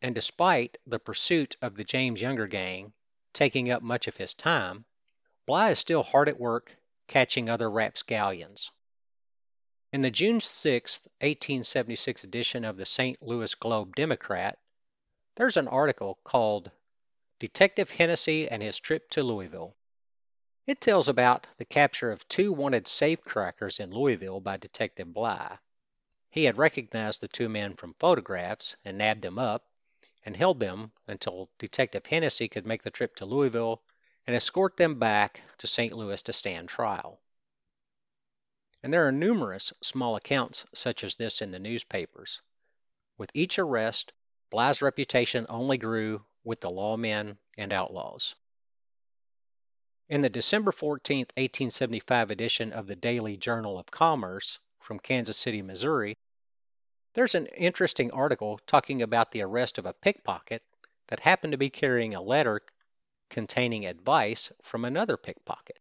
And 0.00 0.14
despite 0.14 0.78
the 0.86 0.98
pursuit 0.98 1.56
of 1.62 1.76
the 1.76 1.84
James 1.84 2.20
Younger 2.20 2.46
gang 2.46 2.92
taking 3.32 3.70
up 3.70 3.82
much 3.82 4.08
of 4.08 4.16
his 4.16 4.34
time, 4.34 4.84
Bligh 5.46 5.70
is 5.70 5.78
still 5.78 6.02
hard 6.02 6.28
at 6.28 6.40
work 6.40 6.76
catching 7.06 7.48
other 7.48 7.70
rapscallions. 7.70 8.70
In 9.92 10.00
the 10.00 10.10
June 10.10 10.40
6, 10.40 11.00
1876 11.20 12.24
edition 12.24 12.64
of 12.64 12.76
the 12.76 12.86
St. 12.86 13.20
Louis 13.20 13.54
Globe 13.54 13.94
Democrat, 13.94 14.58
there's 15.36 15.56
an 15.56 15.68
article 15.68 16.18
called 16.24 16.70
Detective 17.38 17.90
Hennessy 17.90 18.48
and 18.48 18.62
His 18.62 18.78
Trip 18.78 19.08
to 19.10 19.22
Louisville. 19.22 19.76
It 20.64 20.80
tells 20.80 21.08
about 21.08 21.48
the 21.56 21.64
capture 21.64 22.12
of 22.12 22.28
two 22.28 22.52
wanted 22.52 22.86
safecrackers 22.86 23.80
in 23.80 23.90
Louisville 23.90 24.40
by 24.40 24.58
Detective 24.58 25.12
Bligh. 25.12 25.58
He 26.30 26.44
had 26.44 26.56
recognized 26.56 27.20
the 27.20 27.26
two 27.26 27.48
men 27.48 27.74
from 27.74 27.94
photographs 27.94 28.76
and 28.84 28.96
nabbed 28.96 29.22
them 29.22 29.40
up 29.40 29.66
and 30.24 30.36
held 30.36 30.60
them 30.60 30.92
until 31.08 31.50
Detective 31.58 32.06
Hennessy 32.06 32.48
could 32.48 32.64
make 32.64 32.84
the 32.84 32.92
trip 32.92 33.16
to 33.16 33.26
Louisville 33.26 33.82
and 34.24 34.36
escort 34.36 34.76
them 34.76 35.00
back 35.00 35.40
to 35.58 35.66
St. 35.66 35.92
Louis 35.92 36.22
to 36.22 36.32
stand 36.32 36.68
trial. 36.68 37.20
And 38.84 38.94
there 38.94 39.08
are 39.08 39.12
numerous 39.12 39.72
small 39.82 40.14
accounts 40.14 40.64
such 40.74 41.02
as 41.02 41.16
this 41.16 41.42
in 41.42 41.50
the 41.50 41.58
newspapers. 41.58 42.40
With 43.18 43.32
each 43.34 43.58
arrest, 43.58 44.12
Bligh's 44.48 44.80
reputation 44.80 45.46
only 45.48 45.76
grew 45.76 46.24
with 46.44 46.60
the 46.60 46.70
lawmen 46.70 47.36
and 47.58 47.72
outlaws. 47.72 48.36
In 50.12 50.20
the 50.20 50.28
December 50.28 50.72
14, 50.72 51.20
1875 51.20 52.30
edition 52.30 52.74
of 52.74 52.86
the 52.86 52.94
Daily 52.94 53.38
Journal 53.38 53.78
of 53.78 53.90
Commerce 53.90 54.58
from 54.78 54.98
Kansas 54.98 55.38
City, 55.38 55.62
Missouri, 55.62 56.18
there's 57.14 57.34
an 57.34 57.46
interesting 57.46 58.10
article 58.10 58.60
talking 58.66 59.00
about 59.00 59.30
the 59.30 59.40
arrest 59.40 59.78
of 59.78 59.86
a 59.86 59.94
pickpocket 59.94 60.62
that 61.06 61.20
happened 61.20 61.52
to 61.52 61.56
be 61.56 61.70
carrying 61.70 62.14
a 62.14 62.20
letter 62.20 62.60
containing 63.30 63.86
advice 63.86 64.52
from 64.60 64.84
another 64.84 65.16
pickpocket. 65.16 65.78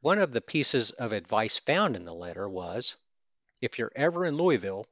One 0.00 0.18
of 0.18 0.32
the 0.32 0.40
pieces 0.40 0.90
of 0.92 1.12
advice 1.12 1.58
found 1.58 1.96
in 1.96 2.06
the 2.06 2.14
letter 2.14 2.48
was 2.48 2.96
if 3.60 3.78
you're 3.78 3.92
ever 3.94 4.24
in 4.24 4.38
Louisville, 4.38 4.86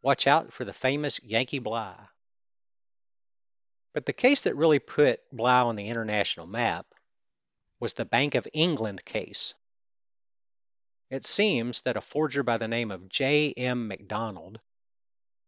watch 0.00 0.26
out 0.26 0.50
for 0.50 0.64
the 0.64 0.72
famous 0.72 1.22
Yankee 1.22 1.58
Bligh. 1.58 2.08
But 3.92 4.06
the 4.06 4.14
case 4.14 4.44
that 4.44 4.56
really 4.56 4.78
put 4.78 5.20
Bligh 5.30 5.60
on 5.60 5.76
the 5.76 5.88
international 5.88 6.46
map 6.46 6.86
was 7.80 7.92
the 7.94 8.04
Bank 8.04 8.34
of 8.34 8.48
England 8.52 9.04
case. 9.04 9.54
It 11.10 11.24
seems 11.24 11.82
that 11.82 11.96
a 11.96 12.00
forger 12.00 12.42
by 12.42 12.58
the 12.58 12.68
name 12.68 12.90
of 12.90 13.08
J. 13.08 13.52
M. 13.52 13.88
McDonald 13.88 14.60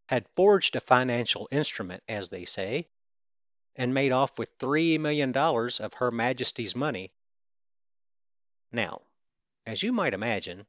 had 0.06 0.28
forged 0.36 0.76
a 0.76 0.80
financial 0.80 1.48
instrument, 1.50 2.02
as 2.08 2.28
they 2.28 2.44
say, 2.44 2.86
and 3.76 3.92
made 3.92 4.12
off 4.12 4.38
with 4.38 4.58
$3 4.58 4.98
million 5.00 5.36
of 5.36 5.94
Her 5.94 6.10
Majesty's 6.10 6.74
money. 6.74 7.12
Now, 8.72 9.02
as 9.66 9.82
you 9.82 9.92
might 9.92 10.14
imagine, 10.14 10.66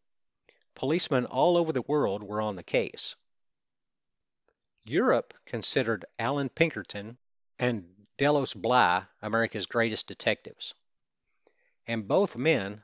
policemen 0.76 1.26
all 1.26 1.58
over 1.58 1.72
the 1.72 1.82
world 1.82 2.24
were 2.24 2.42
on 2.42 2.56
the 2.56 2.64
case. 2.64 3.16
Europe 4.86 5.34
considered 5.46 6.06
Allan 6.18 6.50
Pinkerton 6.50 7.18
and 7.60 7.86
Delos 8.18 8.54
Bligh 8.54 9.04
America's 9.22 9.66
greatest 9.66 10.08
detectives, 10.08 10.74
and 11.90 12.08
both 12.08 12.36
men 12.36 12.84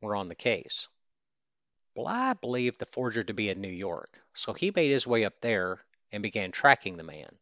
were 0.00 0.14
on 0.14 0.28
the 0.28 0.34
case. 0.36 0.86
Bligh 1.96 2.34
believed 2.34 2.78
the 2.78 2.86
forger 2.86 3.24
to 3.24 3.34
be 3.34 3.50
in 3.50 3.60
New 3.60 3.66
York, 3.66 4.20
so 4.34 4.52
he 4.52 4.70
made 4.70 4.92
his 4.92 5.04
way 5.04 5.24
up 5.24 5.40
there 5.40 5.84
and 6.12 6.22
began 6.22 6.52
tracking 6.52 6.96
the 6.96 7.02
man. 7.02 7.40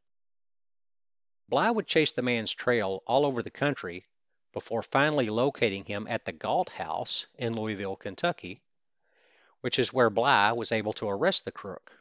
Bligh 1.47 1.71
would 1.71 1.87
chase 1.87 2.13
the 2.13 2.23
man's 2.23 2.53
trail 2.55 3.03
all 3.07 3.27
over 3.27 3.43
the 3.43 3.51
country 3.51 4.07
before 4.55 4.83
finally 4.83 5.29
locating 5.29 5.85
him 5.85 6.07
at 6.09 6.25
the 6.25 6.33
Galt 6.33 6.71
House 6.71 7.27
in 7.35 7.53
Louisville, 7.55 7.97
Kentucky, 7.97 8.63
which 9.61 9.79
is 9.79 9.93
where 9.93 10.09
Bligh 10.09 10.53
was 10.53 10.73
able 10.73 10.95
to 10.95 11.11
arrest 11.11 11.45
the 11.45 11.53
crook. 11.53 11.99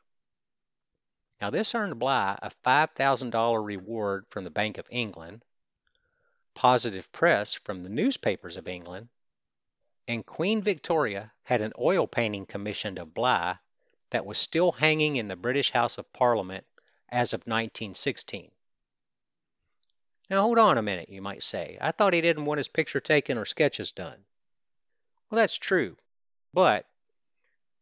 Now, 1.41 1.49
this 1.49 1.75
earned 1.75 1.99
Bligh 1.99 2.39
a 2.41 2.51
$5,000 2.63 3.65
reward 3.65 4.29
from 4.29 4.45
the 4.45 4.49
Bank 4.49 4.77
of 4.77 4.87
England, 4.89 5.43
positive 6.55 7.11
press 7.11 7.53
from 7.53 7.83
the 7.83 7.89
newspapers 7.89 8.57
of 8.57 8.67
England, 8.67 9.09
and 10.07 10.25
Queen 10.25 10.61
Victoria 10.61 11.31
had 11.43 11.61
an 11.61 11.73
oil 11.79 12.07
painting 12.07 12.45
commissioned 12.45 12.99
of 12.99 13.13
Bligh 13.13 13.55
that 14.09 14.25
was 14.25 14.37
still 14.37 14.71
hanging 14.71 15.15
in 15.15 15.27
the 15.27 15.35
British 15.35 15.71
House 15.71 15.97
of 15.97 16.13
Parliament 16.13 16.65
as 17.09 17.33
of 17.33 17.41
1916. 17.41 18.51
Now, 20.29 20.41
hold 20.41 20.59
on 20.59 20.77
a 20.77 20.81
minute, 20.81 21.09
you 21.09 21.21
might 21.21 21.43
say. 21.43 21.77
I 21.81 21.91
thought 21.91 22.13
he 22.13 22.21
didn't 22.21 22.45
want 22.45 22.57
his 22.59 22.67
picture 22.67 23.01
taken 23.01 23.37
or 23.37 23.45
sketches 23.45 23.91
done. 23.91 24.23
Well, 25.29 25.37
that's 25.37 25.57
true, 25.57 25.97
but 26.53 26.87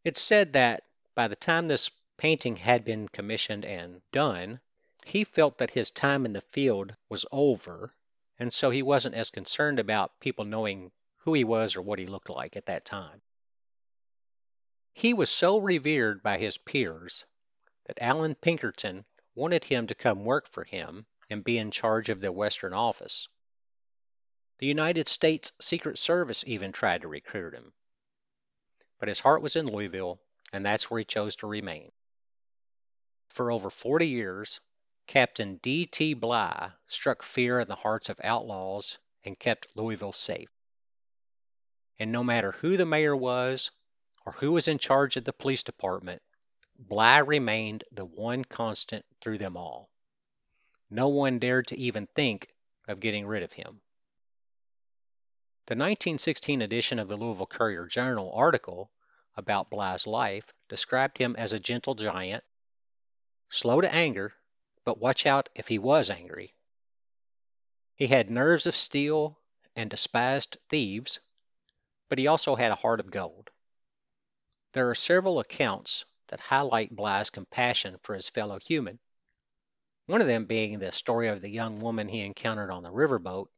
it's 0.03 0.21
said 0.21 0.53
that 0.53 0.83
by 1.15 1.27
the 1.27 1.35
time 1.35 1.67
this 1.67 1.91
painting 2.17 2.55
had 2.55 2.85
been 2.85 3.07
commissioned 3.07 3.65
and 3.65 4.01
done, 4.11 4.59
he 5.05 5.23
felt 5.23 5.57
that 5.57 5.71
his 5.71 5.91
time 5.91 6.25
in 6.25 6.33
the 6.33 6.41
field 6.41 6.95
was 7.09 7.25
over, 7.31 7.93
and 8.41 8.51
so 8.51 8.71
he 8.71 8.81
wasn't 8.81 9.13
as 9.13 9.29
concerned 9.29 9.77
about 9.77 10.19
people 10.19 10.45
knowing 10.45 10.91
who 11.17 11.33
he 11.35 11.43
was 11.43 11.75
or 11.75 11.81
what 11.83 11.99
he 11.99 12.07
looked 12.07 12.27
like 12.27 12.57
at 12.57 12.65
that 12.65 12.83
time. 12.83 13.21
He 14.93 15.13
was 15.13 15.29
so 15.29 15.59
revered 15.59 16.23
by 16.23 16.39
his 16.39 16.57
peers 16.57 17.23
that 17.85 18.01
Allan 18.01 18.33
Pinkerton 18.33 19.05
wanted 19.35 19.63
him 19.63 19.85
to 19.85 19.93
come 19.93 20.25
work 20.25 20.47
for 20.47 20.63
him 20.63 21.05
and 21.29 21.43
be 21.43 21.59
in 21.59 21.69
charge 21.69 22.09
of 22.09 22.19
the 22.19 22.31
Western 22.31 22.73
office. 22.73 23.27
The 24.57 24.65
United 24.65 25.07
States 25.07 25.51
Secret 25.61 25.99
Service 25.99 26.43
even 26.47 26.71
tried 26.71 27.01
to 27.03 27.07
recruit 27.07 27.53
him. 27.53 27.71
But 28.97 29.09
his 29.09 29.19
heart 29.19 29.43
was 29.43 29.55
in 29.55 29.67
Louisville, 29.67 30.19
and 30.51 30.65
that's 30.65 30.89
where 30.89 30.97
he 30.97 31.05
chose 31.05 31.35
to 31.37 31.47
remain. 31.47 31.91
For 33.29 33.51
over 33.51 33.69
40 33.69 34.07
years, 34.07 34.61
Captain 35.07 35.57
D.T. 35.57 36.13
Bligh 36.15 36.71
struck 36.87 37.23
fear 37.23 37.59
in 37.59 37.67
the 37.67 37.75
hearts 37.75 38.09
of 38.09 38.19
outlaws 38.23 38.97
and 39.23 39.39
kept 39.39 39.67
Louisville 39.75 40.13
safe 40.13 40.49
and 42.01 42.11
no 42.11 42.23
matter 42.23 42.53
who 42.53 42.77
the 42.77 42.85
mayor 42.85 43.15
was 43.15 43.69
or 44.25 44.31
who 44.33 44.53
was 44.53 44.67
in 44.67 44.79
charge 44.79 45.17
of 45.17 45.23
the 45.23 45.31
police 45.31 45.61
department, 45.61 46.19
Bligh 46.79 47.19
remained 47.19 47.83
the 47.91 48.05
one 48.05 48.43
constant 48.43 49.05
through 49.21 49.37
them 49.37 49.55
all. 49.55 49.91
No 50.89 51.09
one 51.09 51.37
dared 51.37 51.67
to 51.67 51.77
even 51.77 52.07
think 52.07 52.47
of 52.87 52.99
getting 52.99 53.27
rid 53.27 53.43
of 53.43 53.53
him. 53.53 53.83
The 55.67 55.75
1916 55.75 56.63
edition 56.63 56.97
of 56.97 57.07
the 57.07 57.17
Louisville 57.17 57.45
Courier 57.45 57.85
Journal 57.85 58.33
article 58.33 58.91
about 59.37 59.69
Bligh's 59.69 60.07
life 60.07 60.51
described 60.69 61.19
him 61.19 61.35
as 61.35 61.53
a 61.53 61.59
gentle 61.59 61.93
giant, 61.93 62.43
slow 63.51 63.79
to 63.79 63.93
anger, 63.93 64.33
but 64.83 64.99
watch 64.99 65.25
out 65.25 65.49
if 65.55 65.67
he 65.67 65.79
was 65.79 66.09
angry. 66.09 66.53
He 67.95 68.07
had 68.07 68.29
nerves 68.29 68.65
of 68.65 68.75
steel 68.75 69.39
and 69.75 69.89
despised 69.89 70.57
thieves, 70.69 71.19
but 72.09 72.17
he 72.17 72.27
also 72.27 72.55
had 72.55 72.71
a 72.71 72.75
heart 72.75 72.99
of 72.99 73.11
gold. 73.11 73.49
There 74.73 74.89
are 74.89 74.95
several 74.95 75.39
accounts 75.39 76.05
that 76.27 76.39
highlight 76.39 76.95
Bligh's 76.95 77.29
compassion 77.29 77.97
for 78.01 78.15
his 78.15 78.29
fellow 78.29 78.59
human, 78.59 78.99
one 80.05 80.21
of 80.21 80.27
them 80.27 80.45
being 80.45 80.79
the 80.79 80.91
story 80.91 81.27
of 81.27 81.41
the 81.41 81.49
young 81.49 81.79
woman 81.79 82.07
he 82.07 82.21
encountered 82.21 82.71
on 82.71 82.83
the 82.83 82.91
riverboat 82.91 83.49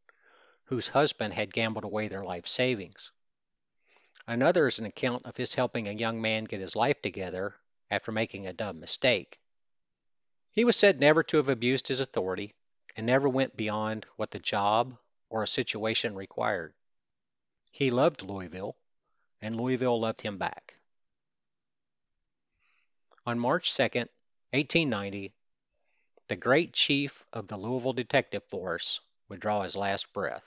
whose 0.65 0.87
husband 0.87 1.33
had 1.33 1.53
gambled 1.53 1.83
away 1.83 2.07
their 2.07 2.23
life 2.23 2.47
savings. 2.47 3.11
Another 4.27 4.67
is 4.67 4.79
an 4.79 4.85
account 4.85 5.25
of 5.25 5.37
his 5.37 5.53
helping 5.53 5.87
a 5.87 5.91
young 5.91 6.21
man 6.21 6.45
get 6.45 6.61
his 6.61 6.75
life 6.75 7.01
together 7.01 7.55
after 7.91 8.11
making 8.11 8.47
a 8.47 8.53
dumb 8.53 8.79
mistake. 8.79 9.39
He 10.53 10.65
was 10.65 10.75
said 10.75 10.99
never 10.99 11.23
to 11.23 11.37
have 11.37 11.49
abused 11.49 11.87
his 11.87 11.99
authority 11.99 12.53
and 12.95 13.07
never 13.07 13.27
went 13.27 13.57
beyond 13.57 14.05
what 14.17 14.29
the 14.29 14.37
job 14.37 14.95
or 15.29 15.41
a 15.41 15.47
situation 15.47 16.13
required. 16.13 16.75
He 17.71 17.89
loved 17.89 18.21
Louisville, 18.21 18.77
and 19.41 19.57
Louisville 19.57 19.99
loved 19.99 20.21
him 20.21 20.37
back. 20.37 20.75
On 23.25 23.39
March 23.39 23.75
2, 23.75 23.81
1890, 23.81 25.33
the 26.27 26.35
great 26.35 26.73
chief 26.73 27.25
of 27.33 27.47
the 27.47 27.57
Louisville 27.57 27.93
Detective 27.93 28.43
Force 28.43 28.99
would 29.29 29.39
draw 29.39 29.63
his 29.63 29.75
last 29.75 30.13
breath, 30.13 30.45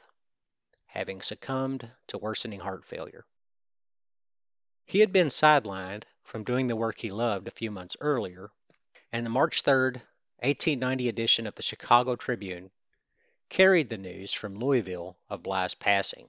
having 0.87 1.21
succumbed 1.21 1.91
to 2.07 2.19
worsening 2.19 2.61
heart 2.61 2.85
failure. 2.85 3.27
He 4.85 5.01
had 5.01 5.13
been 5.13 5.29
sidelined 5.31 6.05
from 6.23 6.45
doing 6.45 6.69
the 6.69 6.77
work 6.77 7.01
he 7.01 7.11
loved 7.11 7.49
a 7.49 7.51
few 7.51 7.73
months 7.73 7.97
earlier, 8.01 8.53
and 9.13 9.25
the 9.25 9.31
March 9.31 9.63
3, 9.63 9.73
1890 9.73 11.09
edition 11.09 11.47
of 11.47 11.55
the 11.55 11.63
Chicago 11.63 12.17
Tribune 12.17 12.71
carried 13.49 13.89
the 13.89 13.99
news 13.99 14.33
from 14.33 14.59
Louisville 14.59 15.17
of 15.29 15.43
Bligh's 15.43 15.75
passing. 15.75 16.29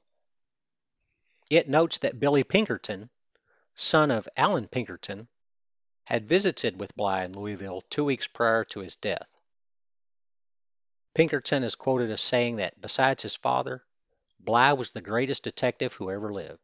It 1.49 1.69
notes 1.69 1.99
that 1.99 2.19
Billy 2.19 2.43
Pinkerton, 2.43 3.09
son 3.75 4.11
of 4.11 4.27
Allan 4.37 4.67
Pinkerton, 4.67 5.27
had 6.03 6.29
visited 6.29 6.79
with 6.79 6.95
Bligh 6.95 7.25
in 7.25 7.33
Louisville 7.33 7.81
two 7.81 8.05
weeks 8.05 8.27
prior 8.27 8.63
to 8.65 8.79
his 8.79 8.95
death. 8.95 9.27
Pinkerton 11.13 11.63
is 11.63 11.75
quoted 11.75 12.11
as 12.11 12.21
saying 12.21 12.57
that 12.57 12.79
besides 12.79 13.23
his 13.23 13.35
father, 13.35 13.83
Bligh 14.39 14.73
was 14.73 14.91
the 14.91 15.01
greatest 15.01 15.43
detective 15.43 15.93
who 15.93 16.11
ever 16.11 16.31
lived. 16.31 16.61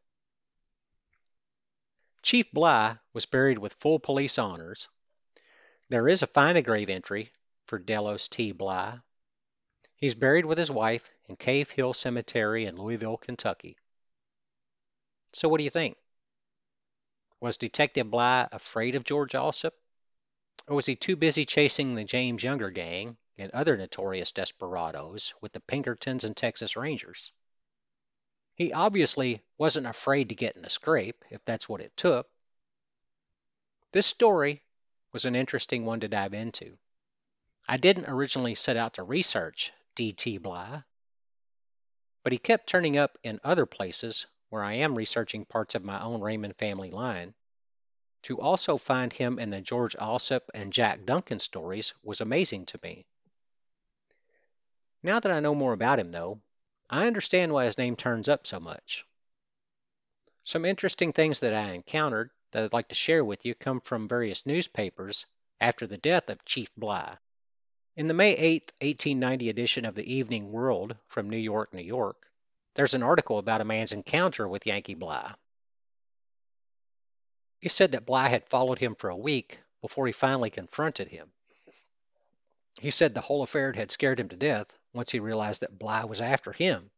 Chief 2.22 2.50
Bligh 2.52 2.96
was 3.12 3.26
buried 3.26 3.58
with 3.58 3.74
full 3.74 3.98
police 3.98 4.38
honors. 4.38 4.88
There 5.90 6.08
is 6.08 6.22
a 6.22 6.26
find 6.26 6.56
a 6.56 6.62
grave 6.62 6.88
entry 6.88 7.32
for 7.66 7.78
Delos 7.78 8.28
T. 8.28 8.52
Bligh. 8.52 8.98
He's 9.96 10.14
buried 10.14 10.46
with 10.46 10.58
his 10.58 10.70
wife 10.70 11.10
in 11.28 11.36
Cave 11.36 11.70
Hill 11.70 11.92
Cemetery 11.92 12.64
in 12.64 12.76
Louisville, 12.76 13.16
Kentucky. 13.16 13.76
So, 15.34 15.48
what 15.48 15.58
do 15.58 15.64
you 15.64 15.70
think? 15.70 15.96
Was 17.40 17.58
Detective 17.58 18.10
Bligh 18.10 18.48
afraid 18.50 18.94
of 18.94 19.04
George 19.04 19.34
Alsop? 19.34 19.74
Or 20.66 20.76
was 20.76 20.86
he 20.86 20.96
too 20.96 21.16
busy 21.16 21.44
chasing 21.44 21.94
the 21.94 22.04
James 22.04 22.42
Younger 22.42 22.70
gang 22.70 23.18
and 23.36 23.52
other 23.52 23.76
notorious 23.76 24.32
desperados 24.32 25.34
with 25.42 25.52
the 25.52 25.60
Pinkertons 25.60 26.24
and 26.24 26.34
Texas 26.34 26.76
Rangers? 26.76 27.32
He 28.54 28.72
obviously 28.72 29.42
wasn't 29.58 29.86
afraid 29.86 30.30
to 30.30 30.34
get 30.34 30.56
in 30.56 30.64
a 30.64 30.70
scrape, 30.70 31.24
if 31.30 31.44
that's 31.44 31.68
what 31.68 31.80
it 31.80 31.94
took. 31.96 32.28
This 33.92 34.06
story 34.06 34.62
was 35.14 35.24
an 35.24 35.36
interesting 35.36 35.86
one 35.86 36.00
to 36.00 36.08
dive 36.08 36.34
into. 36.34 36.76
I 37.68 37.76
didn't 37.76 38.10
originally 38.10 38.56
set 38.56 38.76
out 38.76 38.94
to 38.94 39.04
research 39.04 39.72
D.T. 39.94 40.38
Bligh, 40.38 40.82
but 42.24 42.32
he 42.32 42.38
kept 42.38 42.68
turning 42.68 42.98
up 42.98 43.16
in 43.22 43.38
other 43.44 43.64
places 43.64 44.26
where 44.50 44.64
I 44.64 44.74
am 44.74 44.96
researching 44.98 45.44
parts 45.44 45.76
of 45.76 45.84
my 45.84 46.02
own 46.02 46.20
Raymond 46.20 46.56
family 46.56 46.90
line. 46.90 47.32
To 48.24 48.40
also 48.40 48.76
find 48.76 49.12
him 49.12 49.38
in 49.38 49.50
the 49.50 49.60
George 49.60 49.94
Alsop 49.94 50.50
and 50.52 50.72
Jack 50.72 51.04
Duncan 51.04 51.38
stories 51.38 51.94
was 52.02 52.20
amazing 52.20 52.66
to 52.66 52.80
me. 52.82 53.06
Now 55.02 55.20
that 55.20 55.30
I 55.30 55.38
know 55.40 55.54
more 55.54 55.74
about 55.74 56.00
him, 56.00 56.10
though, 56.10 56.40
I 56.90 57.06
understand 57.06 57.52
why 57.52 57.66
his 57.66 57.78
name 57.78 57.94
turns 57.94 58.28
up 58.28 58.48
so 58.48 58.58
much. 58.58 59.06
Some 60.42 60.64
interesting 60.64 61.12
things 61.12 61.40
that 61.40 61.54
I 61.54 61.70
encountered 61.70 62.30
that 62.54 62.62
I'd 62.62 62.72
like 62.72 62.88
to 62.88 62.94
share 62.94 63.24
with 63.24 63.44
you 63.44 63.52
come 63.56 63.80
from 63.80 64.06
various 64.06 64.46
newspapers 64.46 65.26
after 65.60 65.88
the 65.88 65.98
death 65.98 66.30
of 66.30 66.44
Chief 66.44 66.70
Bligh. 66.76 67.16
In 67.96 68.06
the 68.06 68.14
May 68.14 68.30
8, 68.30 68.72
1890 68.80 69.48
edition 69.48 69.84
of 69.84 69.96
the 69.96 70.14
Evening 70.14 70.52
World 70.52 70.96
from 71.08 71.28
New 71.28 71.36
York, 71.36 71.74
New 71.74 71.82
York, 71.82 72.30
there's 72.74 72.94
an 72.94 73.02
article 73.02 73.38
about 73.38 73.60
a 73.60 73.64
man's 73.64 73.92
encounter 73.92 74.46
with 74.46 74.66
Yankee 74.66 74.94
Bligh. 74.94 75.34
He 77.58 77.68
said 77.68 77.90
that 77.92 78.06
Bligh 78.06 78.28
had 78.28 78.48
followed 78.48 78.78
him 78.78 78.94
for 78.94 79.10
a 79.10 79.16
week 79.16 79.58
before 79.80 80.06
he 80.06 80.12
finally 80.12 80.50
confronted 80.50 81.08
him. 81.08 81.32
He 82.80 82.92
said 82.92 83.14
the 83.14 83.20
whole 83.20 83.42
affair 83.42 83.72
had 83.72 83.90
scared 83.90 84.20
him 84.20 84.28
to 84.28 84.36
death 84.36 84.68
once 84.92 85.10
he 85.10 85.18
realized 85.18 85.62
that 85.62 85.76
Bligh 85.76 86.04
was 86.04 86.20
after 86.20 86.52
him, 86.52 86.92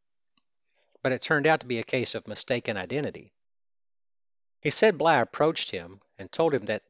but 1.02 1.12
it 1.12 1.22
turned 1.22 1.46
out 1.46 1.60
to 1.60 1.66
be 1.66 1.78
a 1.78 1.84
case 1.84 2.14
of 2.14 2.28
mistaken 2.28 2.76
identity. 2.76 3.32
He 4.66 4.70
said 4.72 4.98
Bligh 4.98 5.20
approached 5.20 5.70
him 5.70 6.00
and 6.18 6.32
told 6.32 6.52
him 6.52 6.64
that 6.64 6.82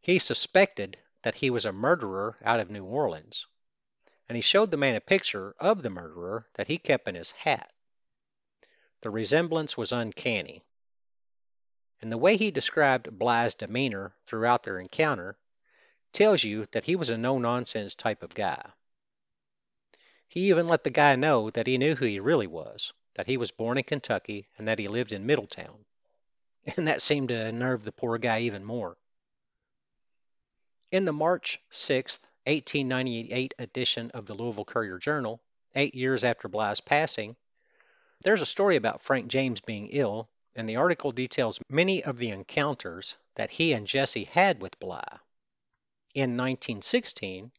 he 0.00 0.18
suspected 0.18 0.98
that 1.20 1.34
he 1.34 1.50
was 1.50 1.66
a 1.66 1.70
murderer 1.70 2.38
out 2.42 2.58
of 2.58 2.70
New 2.70 2.86
Orleans, 2.86 3.44
and 4.30 4.36
he 4.36 4.40
showed 4.40 4.70
the 4.70 4.78
man 4.78 4.94
a 4.94 5.00
picture 5.02 5.54
of 5.58 5.82
the 5.82 5.90
murderer 5.90 6.48
that 6.54 6.68
he 6.68 6.78
kept 6.78 7.06
in 7.06 7.14
his 7.14 7.32
hat. 7.32 7.70
The 9.02 9.10
resemblance 9.10 9.76
was 9.76 9.92
uncanny. 9.92 10.62
And 12.00 12.10
the 12.10 12.16
way 12.16 12.38
he 12.38 12.50
described 12.50 13.18
Bligh's 13.18 13.56
demeanor 13.56 14.14
throughout 14.24 14.62
their 14.62 14.78
encounter 14.78 15.36
tells 16.12 16.42
you 16.42 16.64
that 16.72 16.86
he 16.86 16.96
was 16.96 17.10
a 17.10 17.18
no 17.18 17.36
nonsense 17.36 17.94
type 17.94 18.22
of 18.22 18.34
guy. 18.34 18.72
He 20.28 20.48
even 20.48 20.66
let 20.66 20.82
the 20.82 20.88
guy 20.88 21.16
know 21.16 21.50
that 21.50 21.66
he 21.66 21.76
knew 21.76 21.94
who 21.94 22.06
he 22.06 22.20
really 22.20 22.46
was, 22.46 22.94
that 23.16 23.26
he 23.26 23.36
was 23.36 23.50
born 23.50 23.76
in 23.76 23.84
Kentucky 23.84 24.48
and 24.56 24.66
that 24.66 24.78
he 24.78 24.88
lived 24.88 25.12
in 25.12 25.26
Middletown. 25.26 25.84
And 26.76 26.86
that 26.86 27.02
seemed 27.02 27.30
to 27.30 27.50
nerve 27.50 27.82
the 27.82 27.90
poor 27.90 28.18
guy 28.18 28.42
even 28.42 28.64
more. 28.64 28.96
In 30.92 31.04
the 31.04 31.12
March 31.12 31.60
6, 31.70 32.20
1898 32.44 33.54
edition 33.58 34.10
of 34.12 34.26
the 34.26 34.34
Louisville 34.34 34.64
Courier 34.64 34.98
Journal, 34.98 35.40
eight 35.74 35.94
years 35.94 36.22
after 36.22 36.48
Bligh's 36.48 36.80
passing, 36.80 37.34
there's 38.20 38.42
a 38.42 38.46
story 38.46 38.76
about 38.76 39.02
Frank 39.02 39.26
James 39.26 39.60
being 39.60 39.88
ill, 39.88 40.28
and 40.54 40.68
the 40.68 40.76
article 40.76 41.10
details 41.10 41.58
many 41.68 42.04
of 42.04 42.18
the 42.18 42.30
encounters 42.30 43.16
that 43.34 43.50
he 43.50 43.72
and 43.72 43.86
Jesse 43.86 44.24
had 44.24 44.60
with 44.60 44.78
Bligh. 44.78 45.18
In 46.14 46.36
1916, 46.36 47.50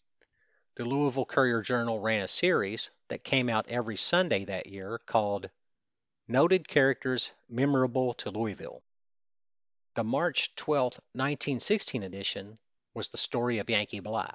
the 0.76 0.86
Louisville 0.86 1.26
Courier 1.26 1.62
Journal 1.62 2.00
ran 2.00 2.22
a 2.22 2.28
series 2.28 2.92
that 3.08 3.24
came 3.24 3.50
out 3.50 3.68
every 3.68 3.98
Sunday 3.98 4.46
that 4.46 4.68
year 4.68 5.00
called 5.06 5.50
Noted 6.28 6.68
Characters 6.68 7.32
Memorable 7.50 8.14
to 8.16 8.30
Louisville. 8.30 8.83
The 9.96 10.04
March 10.04 10.56
12, 10.56 10.94
1916 11.14 12.02
edition 12.02 12.58
was 12.96 13.10
the 13.10 13.18
story 13.18 13.60
of 13.60 13.70
Yankee 13.70 14.00
Bligh. 14.00 14.34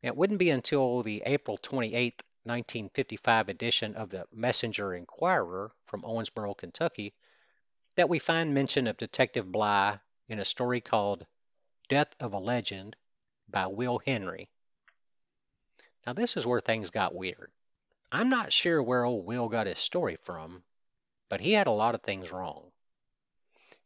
It 0.00 0.16
wouldn't 0.16 0.38
be 0.38 0.48
until 0.48 1.02
the 1.02 1.22
April 1.26 1.58
28, 1.58 2.22
1955 2.44 3.50
edition 3.50 3.94
of 3.94 4.08
the 4.08 4.26
Messenger 4.32 4.94
Inquirer 4.94 5.70
from 5.84 6.00
Owensboro, 6.00 6.56
Kentucky, 6.56 7.12
that 7.96 8.08
we 8.08 8.18
find 8.18 8.54
mention 8.54 8.86
of 8.86 8.96
Detective 8.96 9.52
Bligh 9.52 9.98
in 10.28 10.38
a 10.38 10.46
story 10.46 10.80
called 10.80 11.26
Death 11.90 12.16
of 12.18 12.32
a 12.32 12.38
Legend 12.38 12.96
by 13.50 13.66
Will 13.66 13.98
Henry. 13.98 14.48
Now, 16.06 16.14
this 16.14 16.38
is 16.38 16.46
where 16.46 16.60
things 16.60 16.88
got 16.88 17.14
weird. 17.14 17.52
I'm 18.10 18.30
not 18.30 18.54
sure 18.54 18.82
where 18.82 19.04
old 19.04 19.26
Will 19.26 19.50
got 19.50 19.66
his 19.66 19.78
story 19.78 20.16
from, 20.16 20.64
but 21.28 21.42
he 21.42 21.52
had 21.52 21.66
a 21.66 21.70
lot 21.70 21.94
of 21.94 22.00
things 22.00 22.32
wrong. 22.32 22.72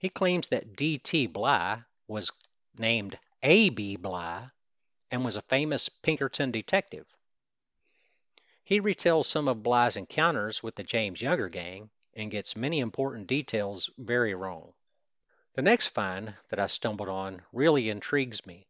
He 0.03 0.09
claims 0.09 0.49
that 0.49 0.75
D.T. 0.75 1.29
Bligh 1.29 1.85
was 2.09 2.33
named 2.77 3.17
A.B. 3.41 3.95
Bligh 3.95 4.49
and 5.13 5.25
was 5.25 5.37
a 5.37 5.43
famous 5.43 5.89
Pinkerton 5.89 6.51
detective. 6.51 7.07
He 8.65 8.81
retells 8.81 9.27
some 9.27 9.47
of 9.47 9.63
Bligh's 9.63 9.97
encounters 9.97 10.61
with 10.61 10.75
the 10.75 10.83
James 10.83 11.23
Younger 11.23 11.49
gang 11.49 11.89
and 12.15 12.33
gets 12.33 12.57
many 12.57 12.81
important 12.81 13.29
details 13.29 13.91
very 13.97 14.35
wrong. 14.35 14.75
The 15.55 15.63
next 15.63 15.87
find 15.87 16.35
that 16.49 16.59
I 16.59 16.67
stumbled 16.67 17.09
on 17.09 17.43
really 17.53 17.89
intrigues 17.89 18.45
me. 18.45 18.67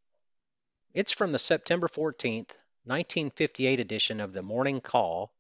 It's 0.93 1.13
from 1.13 1.33
the 1.33 1.39
September 1.39 1.89
14th, 1.89 2.51
1958 2.85 3.81
edition 3.81 4.21
of 4.21 4.35
the 4.35 4.43
Morning 4.43 4.83
Call 4.83 5.33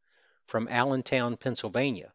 from 0.46 0.68
Allentown, 0.68 1.37
Pennsylvania. 1.37 2.14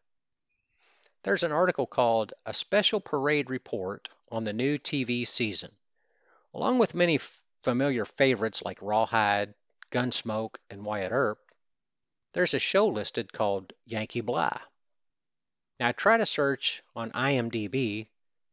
There's 1.24 1.42
an 1.42 1.52
article 1.52 1.86
called 1.86 2.32
A 2.46 2.54
Special 2.54 3.00
Parade 3.00 3.50
Report 3.50 4.08
on 4.30 4.44
the 4.44 4.52
New 4.52 4.78
TV 4.78 5.26
Season, 5.26 5.74
along 6.54 6.78
with 6.78 6.94
many 6.94 7.18
familiar 7.64 8.04
favorites 8.04 8.62
like 8.62 8.80
Rawhide, 8.80 9.54
Gunsmoke, 9.90 10.60
and 10.70 10.84
Wyatt 10.84 11.10
Earp. 11.10 11.38
There's 12.34 12.54
a 12.54 12.60
show 12.60 12.86
listed 12.86 13.32
called 13.32 13.72
Yankee 13.84 14.20
Bligh. 14.20 14.60
Now, 15.80 15.88
I 15.88 15.92
tried 15.92 16.18
to 16.18 16.26
search 16.26 16.84
on 16.94 17.10
IMDb, 17.10 18.06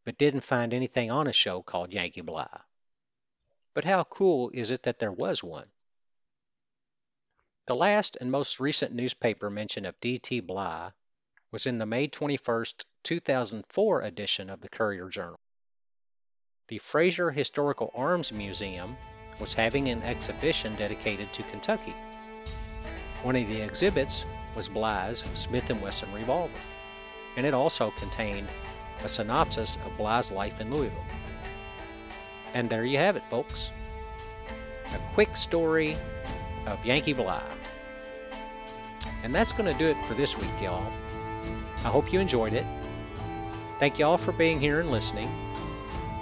but 0.04 0.17
didn't 0.17 0.41
find 0.41 0.73
anything 0.73 1.12
on 1.12 1.28
a 1.28 1.34
show 1.34 1.62
called 1.62 1.93
Yankee 1.93 2.21
Bligh. 2.21 2.62
But 3.75 3.84
how 3.84 4.06
cool 4.06 4.49
is 4.54 4.71
it 4.71 4.84
that 4.84 4.97
there 4.97 5.12
was 5.12 5.43
one? 5.43 5.67
The 7.67 7.75
last 7.75 8.17
and 8.19 8.32
most 8.32 8.60
recent 8.60 8.93
newspaper 8.93 9.51
mention 9.51 9.86
of 9.86 9.99
D.T. 9.99 10.39
Bligh 10.39 10.91
was 11.55 11.67
in 11.67 11.77
the 11.77 11.85
May 11.85 12.05
21, 12.05 12.65
2004 13.05 14.01
edition 14.01 14.49
of 14.49 14.59
the 14.59 14.67
Courier 14.67 15.07
Journal. 15.07 15.39
The 16.67 16.79
Frazier 16.79 17.31
Historical 17.31 17.93
Arms 17.95 18.33
Museum 18.33 18.97
was 19.39 19.53
having 19.53 19.87
an 19.87 20.03
exhibition 20.03 20.75
dedicated 20.75 21.32
to 21.32 21.43
Kentucky. 21.43 21.95
One 23.23 23.38
of 23.38 23.47
the 23.47 23.61
exhibits 23.61 24.25
was 24.53 24.67
Bligh's 24.67 25.23
Smith 25.34 25.71
& 25.75 25.82
Wesson 25.82 26.11
revolver, 26.11 26.59
and 27.38 27.45
it 27.45 27.53
also 27.53 27.89
contained 27.91 28.49
a 29.05 29.07
synopsis 29.07 29.77
of 29.86 29.95
Bligh's 29.95 30.32
life 30.32 30.59
in 30.59 30.73
Louisville. 30.73 31.05
And 32.53 32.69
there 32.69 32.84
you 32.84 32.97
have 32.97 33.15
it, 33.15 33.23
folks. 33.30 33.69
A 34.93 34.99
quick 35.13 35.38
story 35.38 35.95
of 36.67 36.86
Yankee 36.86 37.13
Bligh. 37.13 37.41
And 39.23 39.34
that's 39.34 39.53
going 39.53 39.71
to 39.71 39.80
do 39.80 39.88
it 39.88 40.05
for 40.05 40.15
this 40.15 40.38
week, 40.38 40.61
y'all. 40.61 40.91
I 41.86 41.89
hope 41.89 42.11
you 42.11 42.19
enjoyed 42.19 42.53
it. 42.53 42.65
Thank 43.79 43.99
y'all 43.99 44.17
for 44.17 44.31
being 44.31 44.59
here 44.59 44.79
and 44.79 44.89
listening. 44.89 45.29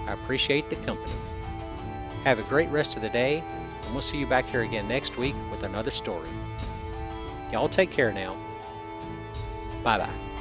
I 0.05 0.11
appreciate 0.11 0.69
the 0.69 0.75
company. 0.75 1.13
Have 2.25 2.37
a 2.37 2.43
great 2.43 2.69
rest 2.69 2.97
of 2.97 3.01
the 3.01 3.09
day, 3.09 3.41
and 3.83 3.93
we'll 3.93 4.01
see 4.01 4.17
you 4.17 4.27
back 4.27 4.45
here 4.45 4.63
again 4.63 4.89
next 4.89 5.17
week 5.17 5.35
with 5.49 5.63
another 5.63 5.91
story. 5.91 6.27
Y'all 7.51 7.69
take 7.69 7.91
care 7.91 8.11
now. 8.11 8.35
Bye 9.83 9.99
bye. 9.99 10.32